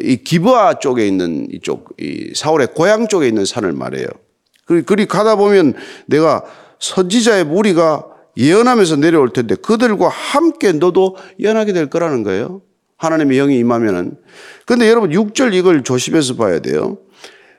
이 0.00 0.16
기브아 0.16 0.78
쪽에 0.78 1.06
있는 1.06 1.46
이쪽 1.52 1.94
이 1.98 2.32
사울의 2.34 2.68
고향 2.74 3.08
쪽에 3.08 3.28
있는 3.28 3.44
산을 3.44 3.72
말해요. 3.72 4.06
그리 4.86 5.06
가다 5.06 5.36
보면 5.36 5.74
내가 6.06 6.42
선지자의 6.78 7.44
무리가 7.44 8.06
예언하면서 8.36 8.96
내려올 8.96 9.32
텐데 9.32 9.54
그들과 9.54 10.08
함께 10.08 10.72
너도 10.72 11.16
예언하게 11.38 11.72
될 11.72 11.88
거라는 11.88 12.22
거예요. 12.22 12.62
하나님의 12.98 13.38
영이 13.38 13.58
임하면은. 13.58 14.16
근데 14.64 14.88
여러분 14.88 15.10
6절 15.10 15.54
이걸 15.54 15.84
조심해서 15.84 16.36
봐야 16.36 16.58
돼요. 16.60 16.98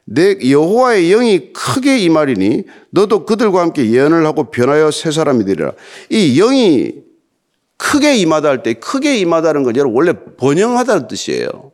내 0.06 0.38
여호와의 0.50 1.10
영이 1.10 1.54
크게 1.54 2.00
임하리니 2.00 2.64
너도 2.92 3.26
그들과 3.26 3.62
함께 3.62 3.92
예언을 3.92 4.26
하고 4.26 4.50
변하여 4.52 4.90
새 4.92 5.12
사람이 5.12 5.46
되리라. 5.46 5.74
이 6.10 6.36
영이 6.38 7.07
크게 7.78 8.18
임하다 8.18 8.50
할 8.50 8.64
때 8.64 8.74
크게 8.74 9.18
임하다는 9.20 9.64
건 9.64 9.76
여러분 9.76 9.96
원래 9.96 10.14
번영하다는 10.38 11.08
뜻이에요. 11.08 11.72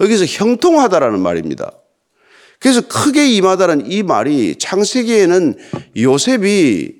여기서 0.00 0.24
형통하다라는 0.26 1.20
말입니다. 1.20 1.72
그래서 2.60 2.80
크게 2.82 3.28
임하다는 3.34 3.90
이 3.90 4.02
말이 4.02 4.56
창세기에는 4.56 5.54
요셉이 5.96 6.94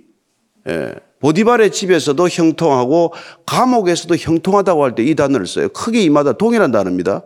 예, 0.68 0.94
보디발의 1.20 1.72
집에서도 1.72 2.28
형통하고 2.28 3.12
감옥에서도 3.46 4.14
형통하다고 4.16 4.84
할 4.84 4.94
때 4.94 5.04
이 5.04 5.14
단어를 5.14 5.46
써요. 5.46 5.68
크게 5.70 6.02
임하다 6.02 6.34
동일한 6.34 6.70
단어입니다. 6.70 7.22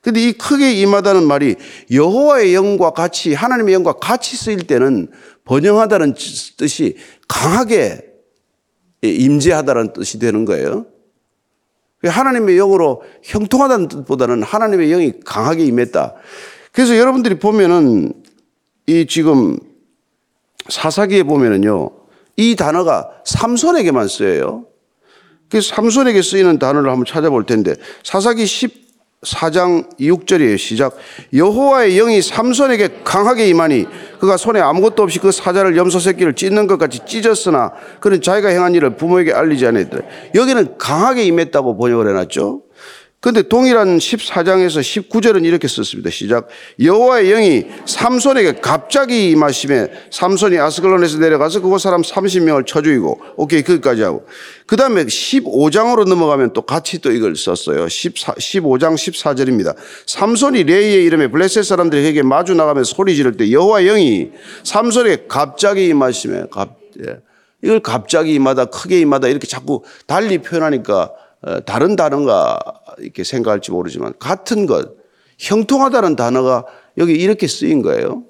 근데 0.00 0.20
이 0.20 0.32
크게 0.32 0.72
임하다는 0.74 1.24
말이 1.26 1.56
여호와의 1.90 2.54
영과 2.54 2.90
같이 2.90 3.34
하나님의 3.34 3.74
영과 3.74 3.92
같이 3.94 4.36
쓰일 4.36 4.66
때는 4.68 5.10
번영하다는 5.44 6.14
뜻이 6.56 6.96
강하게 7.26 8.05
임재하다는 9.02 9.92
뜻이 9.92 10.18
되는 10.18 10.44
거예요. 10.44 10.86
하나님의 12.04 12.56
영으로 12.56 13.02
형통하다는 13.22 13.88
뜻보다는 13.88 14.42
하나님의 14.42 14.90
영이 14.90 15.12
강하게 15.24 15.64
임했다. 15.64 16.14
그래서 16.72 16.96
여러분들이 16.96 17.38
보면은 17.38 18.12
이 18.86 19.06
지금 19.06 19.58
사사기에 20.68 21.22
보면은요, 21.22 21.90
이 22.36 22.54
단어가 22.54 23.10
삼손에게만 23.24 24.08
쓰여요. 24.08 24.66
그 25.48 25.60
삼손에게 25.60 26.22
쓰이는 26.22 26.58
단어를 26.58 26.90
한번 26.90 27.04
찾아볼 27.06 27.46
텐데 27.46 27.74
사사기 28.04 28.44
14장 28.44 29.98
6절이에요. 29.98 30.58
시작. 30.58 30.96
여호와의 31.32 31.94
영이 31.96 32.20
삼손에게 32.20 33.00
강하게 33.04 33.48
임하니 33.48 33.86
그가 34.18 34.36
손에 34.36 34.60
아무것도 34.60 35.02
없이 35.02 35.18
그 35.18 35.30
사자를 35.32 35.76
염소 35.76 35.98
새끼를 35.98 36.34
찢는 36.34 36.66
것 36.66 36.78
같이 36.78 37.00
찢었으나 37.04 37.72
그는 38.00 38.20
자기가 38.20 38.48
행한 38.48 38.74
일을 38.74 38.96
부모에게 38.96 39.32
알리지 39.32 39.66
않았더라. 39.66 40.02
여기는 40.34 40.78
강하게 40.78 41.24
임했다고 41.24 41.76
번역을 41.76 42.08
해놨죠. 42.08 42.65
근데 43.26 43.42
동일한 43.42 43.98
14장에서 43.98 45.08
19절은 45.10 45.44
이렇게 45.44 45.66
썼습니다. 45.66 46.10
시작. 46.10 46.46
여호와의 46.80 47.28
영이 47.28 47.64
삼손에게 47.84 48.60
갑자기 48.60 49.30
임하심에 49.30 49.88
삼손이 50.12 50.56
아스글론에서 50.60 51.18
내려가서 51.18 51.60
그곳 51.60 51.80
사람 51.80 52.02
30명을 52.02 52.64
쳐 52.68 52.82
죽이고 52.82 53.20
오케이 53.34 53.64
거기까지 53.64 54.02
하고 54.02 54.24
그 54.66 54.76
다음에 54.76 55.06
15장으로 55.06 56.08
넘어가면 56.08 56.52
또 56.52 56.62
같이 56.62 57.00
또 57.00 57.10
이걸 57.10 57.34
썼어요. 57.34 57.88
14, 57.88 58.34
15장 58.34 58.94
14절입니다. 58.94 59.74
삼손이 60.06 60.62
레이의 60.62 61.04
이름에 61.06 61.26
블레셋 61.26 61.64
사람들이 61.64 62.06
에게 62.06 62.22
마주 62.22 62.54
나가면서 62.54 62.94
소리 62.94 63.16
지를 63.16 63.36
때 63.36 63.50
여호와의 63.50 63.86
영이 63.88 64.30
삼손에게 64.62 65.24
갑자기 65.26 65.88
임하심에 65.88 66.44
갑, 66.52 66.76
예. 67.04 67.16
이걸 67.64 67.80
갑자기 67.80 68.34
임하다 68.34 68.66
크게 68.66 69.00
임하다 69.00 69.26
이렇게 69.26 69.48
자꾸 69.48 69.82
달리 70.06 70.38
표현하니까 70.38 71.02
어, 71.02 71.25
다른 71.64 71.96
단어가 71.96 72.58
이렇게 72.98 73.24
생각할지 73.24 73.70
모르지만 73.70 74.14
같은 74.18 74.66
것, 74.66 74.96
형통하다는 75.38 76.16
단어가 76.16 76.64
여기 76.98 77.12
이렇게 77.12 77.46
쓰인 77.46 77.82
거예요. 77.82 78.24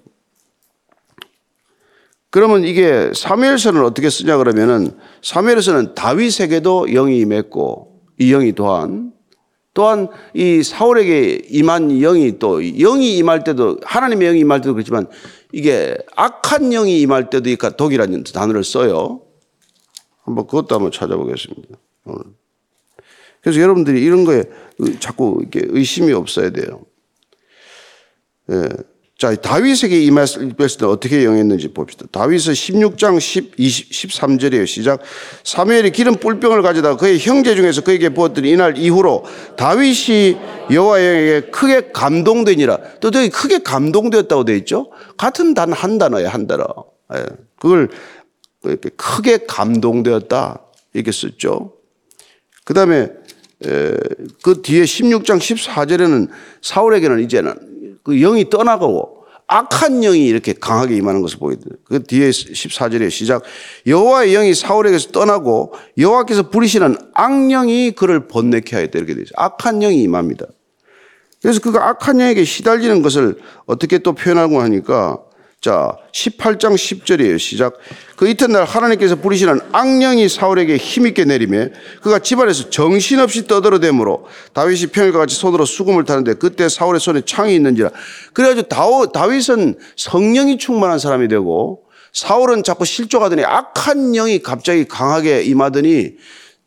그러면 2.31 2.65
이게 2.65 3.13
사무엘서는 3.15 3.85
어떻게 3.85 4.11
쓰냐 4.11 4.37
그러면은 4.37 4.91
사무엘서는 5.23 5.95
다윗에게도 5.95 6.87
영이 6.93 7.19
임했고 7.21 8.03
이 8.19 8.31
영이 8.31 8.53
또한 8.53 9.13
또한 9.73 10.09
이 10.35 10.63
사울에게 10.63 11.43
임한 11.51 12.01
영이 12.01 12.39
또 12.39 12.61
영이 12.61 13.17
임할 13.19 13.45
때도 13.45 13.79
하나님의 13.85 14.29
영이 14.29 14.41
임할 14.41 14.61
때도 14.61 14.73
그렇지만 14.73 15.07
이게 15.53 15.97
악한 16.17 16.71
영이 16.71 17.01
임할 17.03 17.31
때도 17.31 17.51
이 17.51 17.57
독이라는 17.57 18.25
단어를 18.25 18.65
써요. 18.65 19.21
한번 20.25 20.47
그것도 20.47 20.75
한번 20.75 20.91
찾아보겠습니다. 20.91 21.79
오늘. 22.07 22.25
그래서 23.47 23.61
여러분들이 23.61 24.03
이런 24.03 24.25
거에 24.25 24.43
자꾸 24.99 25.39
이렇게 25.41 25.61
의심이 25.69 26.13
없어야 26.13 26.51
돼요. 26.51 26.81
예. 28.51 28.69
자, 29.17 29.33
다윗에게 29.37 30.03
임했을 30.03 30.53
때 30.57 30.85
어떻게 30.85 31.25
영했는지 31.25 31.69
봅시다. 31.69 32.07
다윗은 32.11 32.55
16장 32.55 33.21
10, 33.21 33.55
20, 33.57 33.91
13절이에요. 33.91 34.67
시작. 34.67 35.01
사무엘이 35.45 35.93
기름 35.93 36.17
뿔병을 36.17 36.61
가져다 36.63 36.97
그의 36.97 37.21
형제 37.21 37.55
중에서 37.55 37.83
그에게 37.83 38.09
부었더니 38.09 38.51
이날 38.51 38.77
이후로 38.77 39.25
다윗이 39.57 40.37
여호와에게 40.73 41.51
크게 41.51 41.93
감동되니라. 41.93 42.99
또 42.99 43.13
여기 43.15 43.31
크게 43.31 43.61
감동되었다고 43.61 44.45
되어 44.45 44.57
있죠. 44.57 44.91
같은 45.17 45.55
단 45.55 45.73
한 45.73 45.99
단어예요. 45.99 46.27
한 46.27 46.49
단어. 46.49 46.67
예. 47.15 47.25
그걸 47.61 47.91
크게 48.97 49.47
감동되었다. 49.47 50.63
이렇게 50.95 51.13
썼죠. 51.13 51.75
그 52.65 52.75
다음에 52.75 53.09
그 53.61 54.63
뒤에 54.63 54.85
16장 54.85 55.39
14절에는 55.39 56.29
사울에게는 56.63 57.21
이제는 57.25 57.55
그 58.03 58.19
영이 58.19 58.51
떠나가고 58.51 59.17
악한 59.49 60.01
영이 60.01 60.27
이렇게 60.27 60.53
강하게 60.53 60.97
임하는 60.97 61.23
것을 61.23 61.39
보게 61.39 61.57
돼요. 61.57 61.71
그 61.85 62.03
뒤에 62.03 62.31
14절에 62.31 63.11
시작 63.11 63.43
여호와의 63.87 64.33
영이 64.33 64.55
사울에게서 64.55 65.13
떠나고 65.13 65.73
여호와께서 65.97 66.51
부리시는 66.51 66.97
악령이 67.15 67.93
그를 67.93 68.27
번뇌케 68.27 68.75
하였다 68.75 68.99
이렇게 68.99 69.15
되죠. 69.15 69.33
악한 69.37 69.81
영이 69.81 70.03
임합니다. 70.03 70.47
그래서 71.41 71.61
그가 71.61 71.89
악한 71.89 72.21
영에게 72.21 72.43
시달리는 72.45 73.03
것을 73.03 73.39
어떻게 73.67 73.99
또 73.99 74.15
표현하고 74.15 74.61
하니까 74.61 75.19
자, 75.61 75.97
18장 76.13 76.75
10절이에요. 76.75 77.39
시작. 77.39 77.75
그 78.17 78.29
이튿날 78.29 78.65
하나님께서 78.65 79.17
부리시는 79.17 79.59
악령이 79.73 80.29
사울에게 80.29 80.77
힘있게 80.77 81.25
내리매 81.25 81.71
그가 82.03 82.19
집안에서 82.19 82.71
정신없이 82.71 83.47
떠들어대므로 83.47 84.27
다윗이 84.53 84.89
평일과 84.89 85.19
같이 85.19 85.35
손으로 85.35 85.65
수금을 85.65 86.05
타는데 86.05 86.35
그때 86.35 86.69
사울의 86.69 87.01
손에 87.01 87.23
창이 87.23 87.55
있는지라. 87.55 87.91
그래가지고 88.33 89.13
다윗은 89.13 89.79
성령이 89.97 90.59
충만한 90.59 90.99
사람이 90.99 91.29
되고 91.29 91.83
사울은 92.13 92.63
자꾸 92.63 92.85
실족하더니 92.85 93.45
악한 93.45 94.13
영이 94.13 94.43
갑자기 94.43 94.87
강하게 94.87 95.43
임하더니 95.43 96.13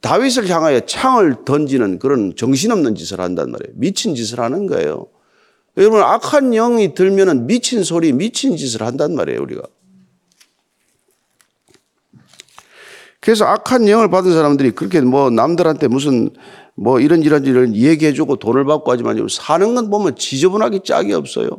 다윗을 0.02 0.47
향하여 0.49 0.82
창을 0.82 1.45
던지는 1.45 1.99
그런 1.99 2.34
정신없는 2.36 2.95
짓을 2.95 3.19
한단 3.19 3.52
말이에요. 3.52 3.73
미친 3.75 4.15
짓을 4.15 4.39
하는 4.39 4.67
거예요. 4.67 5.08
여러분 5.80 6.02
악한 6.02 6.52
영이 6.52 6.94
들면은 6.94 7.48
미친 7.48 7.84
소리, 7.84 8.12
미친 8.12 8.58
짓을 8.58 8.82
한단 8.84 9.15
말이에요, 9.15 9.42
우리가. 9.42 9.62
그래서 13.22 13.46
악한 13.46 13.88
영을 13.88 14.10
받은 14.10 14.32
사람들이 14.32 14.72
그렇게 14.72 15.02
뭐 15.02 15.30
남들한테 15.30 15.88
무슨 15.88 16.32
뭐 16.76 17.00
이런 17.00 17.22
이런 17.24 17.46
일을 17.46 17.76
얘기해 17.76 18.13
주고 18.13 18.36
돈을 18.36 18.65
받고 18.65 18.92
하지만 18.92 19.26
사는 19.30 19.76
건 19.76 19.89
보면 19.89 20.15
지저분하게 20.15 20.82
짝이 20.84 21.13
없어요. 21.13 21.50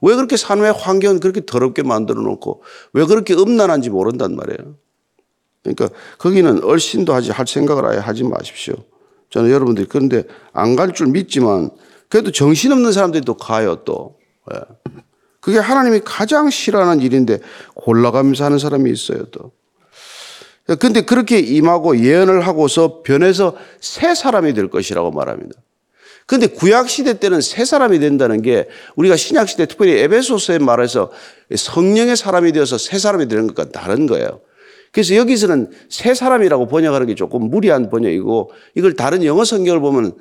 왜 0.00 0.14
그렇게 0.14 0.36
사회 0.36 0.68
환경을 0.68 1.20
그렇게 1.20 1.44
더럽게 1.44 1.82
만들어 1.82 2.20
놓고 2.22 2.62
왜 2.92 3.04
그렇게 3.04 3.34
음란한지 3.34 3.90
모른단 3.90 4.36
말이에요. 4.36 4.76
그러니까 5.62 5.88
거기는 6.18 6.62
얼씬도 6.62 7.12
하지 7.14 7.30
할 7.32 7.46
생각을 7.46 7.84
아예 7.86 7.98
하지 7.98 8.22
마십시오. 8.24 8.74
저는 9.30 9.50
여러분들이 9.50 9.86
그런데 9.88 10.24
안 10.52 10.76
갈 10.76 10.92
줄 10.92 11.08
믿지만 11.08 11.70
그래도 12.08 12.30
정신없는 12.30 12.92
사람들이 12.92 13.24
또 13.24 13.34
가요, 13.34 13.76
또. 13.84 14.16
예. 14.54 14.60
그게 15.40 15.58
하나님이 15.58 16.00
가장 16.04 16.50
싫어하는 16.50 17.00
일인데 17.00 17.38
골라가면서 17.74 18.44
하는 18.44 18.58
사람이 18.58 18.90
있어요, 18.90 19.26
또. 19.26 19.52
근데 20.80 21.02
그렇게 21.02 21.38
임하고 21.38 22.00
예언을 22.00 22.46
하고서 22.46 23.02
변해서 23.02 23.56
새 23.80 24.14
사람이 24.14 24.52
될 24.54 24.68
것이라고 24.68 25.12
말합니다. 25.12 25.60
근데 26.26 26.48
구약시대 26.48 27.20
때는 27.20 27.40
새 27.40 27.64
사람이 27.64 28.00
된다는 28.00 28.42
게 28.42 28.68
우리가 28.96 29.14
신약시대 29.14 29.66
특별히 29.66 29.92
에베소서에 30.00 30.58
말해서 30.58 31.12
성령의 31.54 32.16
사람이 32.16 32.50
되어서 32.50 32.78
새 32.78 32.98
사람이 32.98 33.28
되는 33.28 33.46
것과 33.46 33.70
다른 33.70 34.06
거예요. 34.06 34.40
그래서 34.96 35.14
여기서는 35.14 35.72
새 35.90 36.14
사람이라고 36.14 36.68
번역하는 36.68 37.06
게 37.06 37.14
조금 37.14 37.50
무리한 37.50 37.90
번역이고 37.90 38.50
이걸 38.76 38.94
다른 38.94 39.24
영어 39.24 39.44
성경을 39.44 39.78
보면 39.80 40.16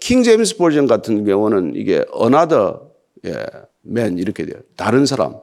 킹 0.00 0.22
제임스 0.22 0.58
버전 0.58 0.86
같은 0.86 1.24
경우는 1.24 1.72
이게 1.76 2.04
another 2.14 2.74
man 3.86 4.18
이렇게 4.18 4.44
돼요. 4.44 4.56
다른 4.76 5.06
사람. 5.06 5.36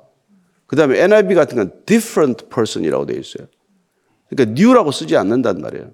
그 0.67 0.75
다음에 0.75 1.01
NIV 1.01 1.33
같은 1.33 1.57
건 1.57 1.71
different 1.87 2.45
person이라고 2.53 3.07
되어 3.07 3.17
있어요. 3.17 3.47
그러니까 4.29 4.51
new라고 4.51 4.91
쓰지 4.91 5.17
않는단 5.17 5.59
말이에요. 5.59 5.93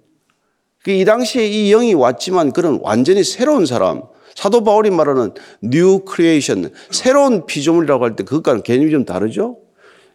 그이 0.83 1.05
당시에 1.05 1.47
이 1.47 1.69
영이 1.71 1.93
왔지만 1.93 2.51
그런 2.51 2.81
완전히 2.83 3.23
새로운 3.23 3.65
사람. 3.65 4.01
사도 4.35 4.65
바울이 4.65 4.89
말하는 4.89 5.33
new 5.63 6.01
creation, 6.13 6.73
새로운 6.91 7.45
피조물이라고 7.45 8.03
할 8.03 8.17
때 8.17 8.25
그것과는 8.25 8.63
개념이 8.63 8.91
좀 8.91 9.05
다르죠? 9.05 9.59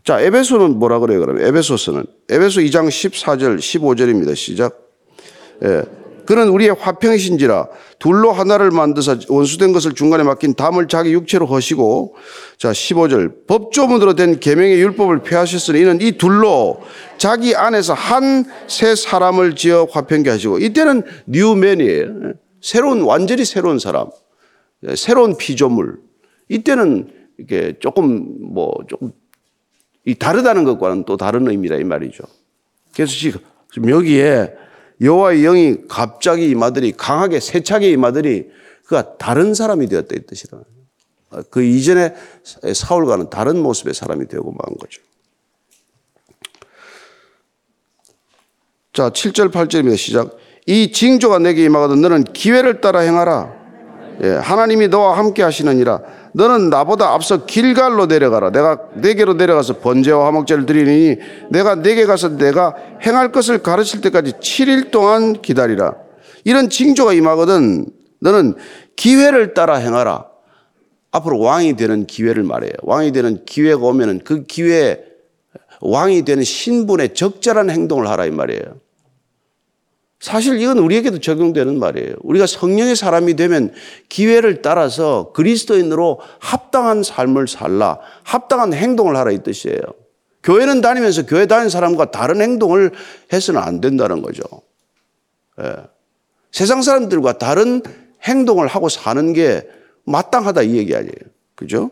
자, 0.09 0.19
에베소는 0.23 0.79
뭐라 0.79 1.01
그래요, 1.01 1.21
그러면? 1.21 1.47
에베소서는. 1.47 2.07
에베소 2.31 2.63
2장 2.63 2.89
14절, 2.89 3.59
15절입니다. 3.59 4.35
시작. 4.35 4.81
예. 5.63 5.83
그는 6.25 6.49
우리의 6.49 6.75
화평이신지라 6.79 7.69
둘로 7.99 8.33
하나를 8.33 8.71
만드사 8.71 9.19
원수된 9.29 9.75
것을 9.75 9.93
중간에 9.93 10.23
막힌 10.23 10.55
담을 10.55 10.89
자기 10.89 11.13
육체로 11.13 11.45
허시고 11.45 12.15
자 12.57 12.71
15절 12.71 13.47
법조문으로 13.47 14.15
된 14.15 14.41
계명의 14.41 14.81
율법을 14.81 15.23
폐하셨으니 15.25 15.81
이는 15.81 16.01
이 16.01 16.13
둘로 16.13 16.81
자기 17.19 17.55
안에서 17.55 17.93
한 17.93 18.47
새 18.67 18.95
사람을 18.95 19.57
지어 19.57 19.87
화평케 19.91 20.31
하시고 20.31 20.59
이때는 20.59 21.03
뉴맨이에요. 21.27 22.33
새로운 22.63 23.03
완전히 23.03 23.45
새로운 23.45 23.79
사람. 23.79 24.09
새로운 24.97 25.37
피조물. 25.37 25.99
이때는 26.49 27.11
이게 27.39 27.75
조금 27.81 28.55
뭐 28.55 28.73
조금 28.89 29.13
이 30.05 30.15
다르다는 30.15 30.65
것과는 30.65 31.05
또 31.05 31.17
다른 31.17 31.49
의미라 31.49 31.77
이 31.77 31.85
말이죠. 31.85 32.25
그래서 32.95 33.13
지금 33.13 33.91
여기에 33.91 34.55
여호와의 35.01 35.43
영이 35.43 35.77
갑자기 35.89 36.49
이마들이 36.51 36.93
강하게 36.93 37.41
세차게 37.41 37.91
이마들이 37.91 38.49
그가 38.85 39.17
다른 39.19 39.55
사람이 39.55 39.89
되었다 39.89 40.17
이 40.17 40.27
뜻이라. 40.27 40.61
그 41.51 41.63
이전에 41.63 42.15
사울과는 42.75 43.31
다른 43.31 43.63
모습의 43.63 43.95
사람이 43.95 44.29
되고 44.29 44.51
만 44.51 44.59
거죠. 44.81 45.03
자, 48.93 49.11
7절 49.11 49.53
8절입니다. 49.53 49.97
시작. 49.97 50.37
이 50.67 50.91
징조가 50.91 51.39
내게 51.39 51.65
임하거든 51.65 52.01
너는 52.01 52.25
기회를 52.25 52.81
따라 52.81 53.01
행하라. 53.01 53.57
예, 54.23 54.29
하나님이 54.31 54.89
너와 54.89 55.17
함께 55.17 55.43
하시느니라. 55.43 56.03
너는 56.35 56.71
나보다 56.71 57.13
앞서 57.13 57.47
길갈로 57.47 58.07
내려가라. 58.07 58.51
내가 58.51 58.79
내게로 58.95 59.35
내려가서 59.35 59.79
번제와 59.79 60.27
화목제를 60.27 60.67
드리니 60.67 61.17
내가 61.51 61.75
내게 61.77 62.07
가서 62.07 62.37
내가 62.37 62.75
행할 63.03 63.33
것을 63.33 63.63
가르칠 63.63 64.01
때까지 64.01 64.33
7일 64.33 64.91
동안 64.91 65.41
기다리라. 65.41 65.95
이런 66.45 66.71
징조가 66.71 67.13
임하거든 67.15 67.87
너는 68.21 68.55
기회를 68.97 69.55
따라 69.55 69.77
행하라. 69.77 70.27
앞으로 71.11 71.39
왕이 71.41 71.77
되는 71.77 72.07
기회를 72.07 72.43
말해요. 72.43 72.73
왕이 72.83 73.13
되는 73.13 73.45
기회가 73.45 73.87
오면은 73.87 74.21
그 74.25 74.45
기회에 74.45 75.01
왕이 75.81 76.25
되는 76.25 76.43
신분에 76.43 77.09
적절한 77.09 77.71
행동을 77.71 78.09
하라 78.09 78.27
이 78.27 78.31
말이에요. 78.31 78.63
사실 80.21 80.61
이건 80.61 80.79
우리에게도 80.79 81.21
적용되는 81.21 81.79
말이에요. 81.79 82.17
우리가 82.23 82.47
성령의 82.47 82.97
사람이 82.97 83.37
되면 83.37 83.73
기회를 84.09 84.63
따라서 84.63 85.31
그리스도인으로 85.33 86.21
합당한 86.41 87.03
삶을 87.03 87.47
살라, 87.47 87.99
합당한 88.25 88.73
행동을 88.73 89.17
하라 89.17 89.31
이 89.31 89.43
뜻이에요. 89.43 89.79
교회는 90.43 90.81
다니면서 90.81 91.27
교회 91.27 91.47
다니는 91.47 91.71
사람과 91.71 92.11
다른 92.11 92.41
행동을 92.41 92.93
해서는 93.33 93.61
안 93.61 93.81
된다는 93.81 94.23
거죠. 94.23 94.43
예. 95.61 95.75
세상 96.51 96.83
사람들과 96.83 97.39
다른 97.39 97.83
행동을 98.23 98.67
하고 98.67 98.89
사는 98.89 99.33
게 99.33 99.69
마땅하다 100.05 100.63
이 100.63 100.77
얘기 100.77 100.97
아니에요. 100.97 101.13
그죠? 101.55 101.91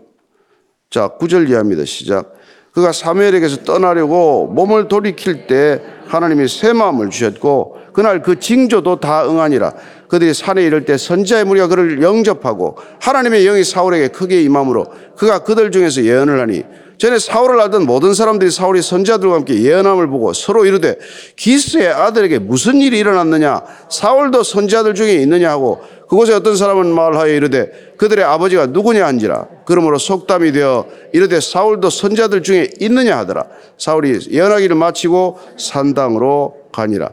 자, 0.91 1.09
구절 1.09 1.49
이하입니다. 1.49 1.85
시작. 1.85 2.35
그가 2.73 2.93
사무엘에게서 2.93 3.65
떠나려고 3.65 4.47
몸을 4.49 4.89
돌이킬 4.89 5.47
때 5.47 5.83
하나님이 6.07 6.49
새 6.49 6.73
마음을 6.73 7.11
주셨고 7.11 7.86
그날 7.97 8.21
그 8.21 8.39
징조도 8.39 9.01
다 9.01 9.25
응하니라. 9.27 9.73
그들이 10.09 10.35
산에 10.35 10.63
이를 10.63 10.85
때 10.85 10.99
선지자의 10.99 11.47
무리가 11.47 11.67
그를 11.67 12.03
영접하고 12.03 12.77
하나님의 13.01 13.45
영이 13.47 13.65
사울에게 13.65 14.09
크게 14.09 14.43
임함으로 14.43 14.85
그가 15.17 15.39
그들 15.39 15.71
중에서 15.71 16.05
예언을 16.05 16.39
하니 16.39 16.63
전에 16.99 17.19
사울을 17.19 17.59
알던 17.59 17.87
모든 17.87 18.13
사람들이 18.13 18.51
사울이 18.51 18.83
선지자들과 18.83 19.37
함께 19.37 19.63
예언함을 19.63 20.09
보고 20.09 20.35
서로 20.35 20.67
이르되 20.67 20.99
기스의 21.37 21.89
아들에게 21.89 22.39
무슨 22.41 22.83
일이 22.83 22.99
일어났느냐? 22.99 23.63
사울도 23.89 24.43
선지자들 24.43 24.93
중에 24.95 25.15
있느냐? 25.15 25.49
하고 25.49 25.81
그곳에 26.07 26.35
어떤 26.35 26.55
사람은 26.55 26.89
말하여 26.89 27.33
이르되 27.33 27.95
그들의 27.97 28.23
아버지가 28.23 28.67
누구냐 28.67 29.07
한지라. 29.07 29.47
그러므로 29.65 29.97
속담이 29.97 30.53
되어 30.53 30.85
이르되 31.15 31.41
사울도 31.41 31.89
선지자들 31.89 32.43
중에 32.43 32.69
있느냐 32.79 33.17
하더라. 33.17 33.47
사울이 33.79 34.29
예언하기를 34.31 34.77
마치고 34.77 35.39
산당으로 35.57 36.57
가니라 36.73 37.13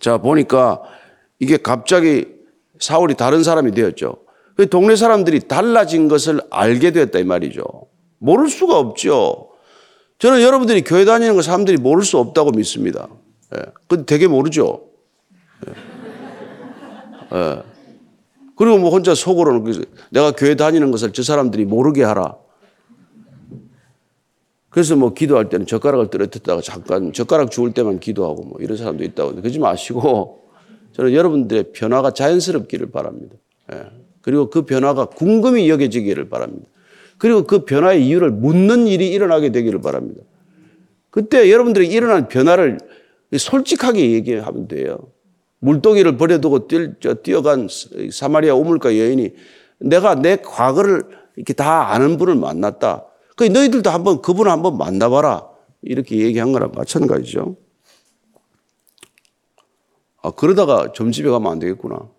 자 0.00 0.18
보니까 0.18 0.82
이게 1.38 1.56
갑자기 1.56 2.26
사울이 2.78 3.14
다른 3.14 3.42
사람이 3.42 3.72
되었죠 3.72 4.16
그 4.56 4.68
동네 4.68 4.96
사람들이 4.96 5.40
달라진 5.40 6.08
것을 6.08 6.40
알게 6.50 6.92
되었다 6.92 7.18
이 7.18 7.24
말이죠 7.24 7.62
모를 8.18 8.48
수가 8.48 8.78
없죠 8.78 9.48
저는 10.18 10.42
여러분들이 10.42 10.82
교회 10.82 11.04
다니는 11.04 11.36
거 11.36 11.42
사람들이 11.42 11.76
모를 11.76 12.04
수 12.04 12.18
없다고 12.18 12.50
믿습니다. 12.50 13.08
예. 13.56 13.62
근데 13.86 14.04
되게 14.04 14.26
모르죠. 14.26 14.82
예. 15.66 15.72
예. 17.38 17.62
그리고 18.56 18.78
뭐 18.78 18.90
혼자 18.90 19.14
속으로는 19.14 19.84
내가 20.10 20.32
교회 20.32 20.56
다니는 20.56 20.90
것을 20.90 21.12
저 21.12 21.22
사람들이 21.22 21.64
모르게 21.64 22.02
하라. 22.02 22.36
그래서 24.70 24.96
뭐 24.96 25.14
기도할 25.14 25.48
때는 25.48 25.66
젓가락을 25.66 26.08
떨어뜨다가 26.10 26.60
잠깐 26.60 27.12
젓가락 27.12 27.50
주울 27.50 27.72
때만 27.72 28.00
기도하고 28.00 28.42
뭐 28.44 28.58
이런 28.60 28.76
사람도 28.76 29.02
있다고 29.04 29.36
그러지 29.36 29.58
마시고 29.58 30.42
저는 30.92 31.12
여러분들의 31.12 31.72
변화가 31.72 32.12
자연스럽기를 32.12 32.90
바랍니다. 32.90 33.36
예. 33.72 33.84
그리고 34.20 34.50
그 34.50 34.62
변화가 34.62 35.06
궁금히 35.06 35.70
여겨지기를 35.70 36.28
바랍니다. 36.28 36.68
그리고 37.16 37.44
그 37.44 37.64
변화의 37.64 38.06
이유를 38.06 38.30
묻는 38.30 38.86
일이 38.86 39.08
일어나게 39.08 39.50
되기를 39.50 39.80
바랍니다. 39.80 40.22
그때 41.10 41.50
여러분들이 41.50 41.88
일어난 41.88 42.28
변화를 42.28 42.78
솔직하게 43.36 44.12
얘기하면 44.12 44.68
돼요. 44.68 44.98
물동이를 45.60 46.16
버려두고 46.16 46.68
뛰어 46.68 47.42
간 47.42 47.68
사마리아 48.12 48.54
우물가 48.54 48.96
여인이 48.96 49.32
내가 49.80 50.14
내 50.14 50.36
과거를 50.36 51.02
이렇게 51.36 51.52
다 51.52 51.92
아는 51.92 52.16
분을 52.16 52.34
만났다. 52.34 53.07
그 53.38 53.44
너희들도 53.44 53.88
한번 53.88 54.20
그분을 54.20 54.50
한번 54.50 54.76
만나봐라. 54.76 55.48
이렇게 55.82 56.16
얘기한 56.16 56.50
거랑 56.50 56.72
마찬가지죠. 56.74 57.56
아, 60.20 60.32
그러다가 60.32 60.92
점집에 60.92 61.30
가면 61.30 61.52
안 61.52 61.60
되겠구나. 61.60 62.10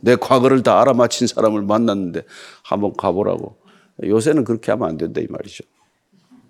내 0.00 0.14
과거를 0.16 0.62
다 0.62 0.82
알아맞힌 0.82 1.26
사람을 1.26 1.62
만났는데 1.62 2.24
한번 2.62 2.92
가보라고. 2.94 3.56
요새는 4.04 4.44
그렇게 4.44 4.70
하면 4.72 4.90
안 4.90 4.98
된다 4.98 5.22
이 5.22 5.26
말이죠. 5.30 5.64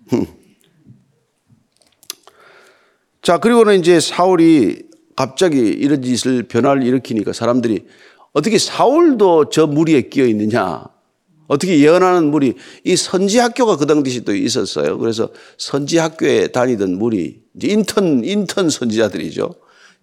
자, 3.21 3.37
그리고는 3.37 3.79
이제 3.79 4.01
사울이 4.01 4.89
갑자기 5.15 5.59
이런 5.59 6.01
짓을 6.01 6.43
변화를 6.43 6.83
일으키니까 6.83 7.31
사람들이 7.31 7.87
어떻게 8.33 8.57
사울도 8.57 9.47
저 9.51 9.67
무리에 9.67 10.09
끼어 10.09 10.25
있느냐? 10.25 10.92
어떻게 11.47 11.79
예언하는 11.79 12.31
무리, 12.31 12.55
이 12.83 12.95
선지 12.95 13.39
학교가 13.39 13.77
그 13.77 13.85
당시 13.85 14.23
또 14.23 14.33
있었어요. 14.33 14.97
그래서 14.97 15.29
선지 15.57 15.97
학교에 15.97 16.47
다니던 16.47 16.97
무리, 16.97 17.41
인턴, 17.61 18.23
인턴 18.23 18.69
선지자들이죠. 18.69 19.53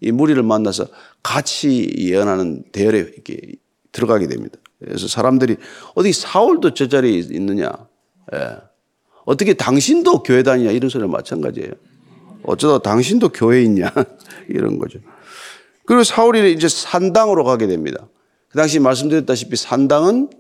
이 0.03 0.13
무리를 0.13 0.43
만나서 0.43 0.87
같이 1.23 1.93
예언하는 1.99 2.65
대열에 2.73 2.99
이렇게 2.99 3.39
들어가게 3.93 4.29
됩니다. 4.29 4.59
그래서 4.79 5.09
사람들이 5.09 5.57
어디 5.95 6.13
사울도 6.13 6.75
저 6.75 6.89
자리에 6.89 7.19
있느냐? 7.31 7.71
예. 8.35 8.57
어떻게 9.25 9.55
당신도 9.55 10.23
교회 10.23 10.43
다니냐? 10.43 10.71
이런 10.71 10.89
소리랑 10.89 11.11
마찬가지예요. 11.11 11.73
어쩌다 12.43 12.79
당신도 12.79 13.31
교회에 13.31 13.63
있냐? 13.65 13.93
이런 14.49 14.79
거죠. 14.79 14.99
그리고 15.85 16.05
사울이 16.05 16.53
이제 16.53 16.69
산당으로 16.69 17.45
가게 17.45 17.67
됩니다. 17.67 18.09
그 18.49 18.57
당시 18.57 18.79
말씀드렸다시피 18.79 19.57
산당은 19.57 20.31
예, 20.31 20.40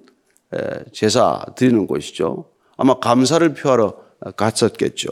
제사 0.92 1.44
드리는 1.56 1.86
곳이죠. 1.86 2.46
아마 2.76 2.98
감사를 2.98 3.54
표하러 3.54 3.96
갔었겠죠. 4.36 5.08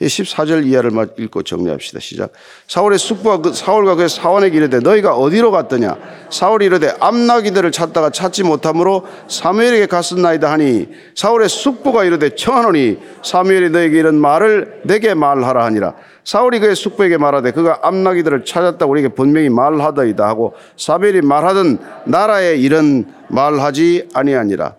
14절 0.00 0.66
이하를 0.66 0.90
읽고 1.18 1.44
정리합시다. 1.44 2.00
시작. 2.00 2.32
사울의 2.66 2.98
숙부가 2.98 3.38
그, 3.38 3.52
사울과 3.52 3.94
그의 3.94 4.08
사원에게 4.08 4.56
이르되 4.56 4.80
너희가 4.80 5.14
어디로 5.16 5.52
갔더냐? 5.52 5.96
사울이 6.30 6.66
이르되 6.66 6.92
암나기들을 6.98 7.70
찾다가 7.70 8.10
찾지 8.10 8.42
못하므로 8.42 9.06
사무엘에게 9.28 9.86
갔었나이다 9.86 10.50
하니 10.50 10.88
사울의 11.14 11.48
숙부가 11.48 12.04
이르되 12.04 12.34
청하노니 12.34 12.98
사무엘이 13.22 13.70
너에게 13.70 13.98
이런 13.98 14.16
말을 14.16 14.82
내게 14.84 15.14
말하라 15.14 15.64
하니라. 15.64 15.94
사울이 16.24 16.58
그의 16.58 16.74
숙부에게 16.74 17.16
말하되 17.16 17.52
그가 17.52 17.80
암나기들을 17.82 18.44
찾았다 18.44 18.86
우리에게 18.86 19.10
분명히 19.10 19.48
말하더이다 19.48 20.26
하고 20.26 20.54
사무엘이 20.76 21.22
말하던 21.22 21.78
나라에 22.06 22.56
이런 22.56 23.14
말하지 23.28 24.08
아니하니라. 24.12 24.74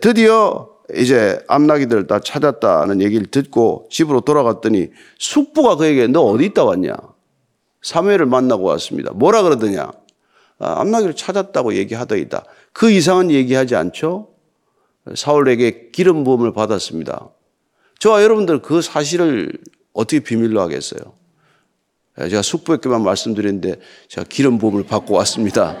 드디어 0.00 0.73
이제 0.94 1.42
암나기들 1.48 2.06
다 2.06 2.20
찾았다는 2.20 3.00
얘기를 3.00 3.26
듣고 3.26 3.88
집으로 3.90 4.20
돌아갔더니 4.20 4.90
숙부가 5.18 5.76
그에게 5.76 6.06
너 6.06 6.22
어디 6.22 6.44
있다 6.46 6.64
왔냐? 6.64 6.94
사무엘을 7.82 8.26
만나고 8.26 8.64
왔습니다. 8.64 9.12
뭐라 9.12 9.42
그러더냐? 9.42 9.90
아, 10.58 10.80
암나기를 10.80 11.16
찾았다고 11.16 11.74
얘기하더이다. 11.74 12.44
그 12.72 12.90
이상은 12.90 13.30
얘기하지 13.30 13.76
않죠? 13.76 14.28
사울에게 15.14 15.90
기름 15.92 16.24
부음을 16.24 16.52
받았습니다. 16.52 17.28
저와 17.98 18.22
여러분들 18.22 18.62
그 18.62 18.82
사실을 18.82 19.52
어떻게 19.92 20.20
비밀로 20.20 20.60
하겠어요? 20.60 21.00
예, 22.20 22.28
제가 22.28 22.42
숙부에게만 22.42 23.02
말씀드렸는데 23.02 23.76
제가 24.08 24.26
기름 24.28 24.58
부음을 24.58 24.84
받고 24.84 25.14
왔습니다. 25.14 25.76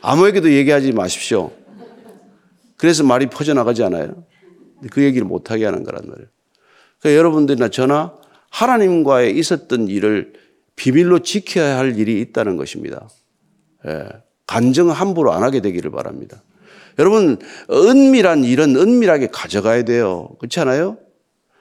아무에게도 0.00 0.52
얘기하지 0.52 0.92
마십시오. 0.92 1.50
그래서 2.82 3.04
말이 3.04 3.26
퍼져나가지 3.26 3.84
않아요. 3.84 4.24
그 4.90 5.04
얘기를 5.04 5.24
못하게 5.24 5.66
하는 5.66 5.84
거란 5.84 6.02
말이에요. 6.04 6.28
그러니까 6.98 7.16
여러분들이나 7.16 7.68
저나 7.68 8.16
하나님과의 8.50 9.38
있었던 9.38 9.86
일을 9.86 10.32
비밀로 10.74 11.20
지켜야 11.20 11.78
할 11.78 11.96
일이 11.96 12.20
있다는 12.20 12.56
것입니다. 12.56 13.08
예, 13.86 14.08
간증 14.48 14.90
함부로 14.90 15.32
안 15.32 15.44
하게 15.44 15.60
되기를 15.60 15.92
바랍니다. 15.92 16.42
여러분, 16.98 17.38
은밀한 17.70 18.42
일은 18.42 18.74
은밀하게 18.74 19.28
가져가야 19.28 19.84
돼요. 19.84 20.30
그렇지 20.40 20.58
않아요? 20.58 20.98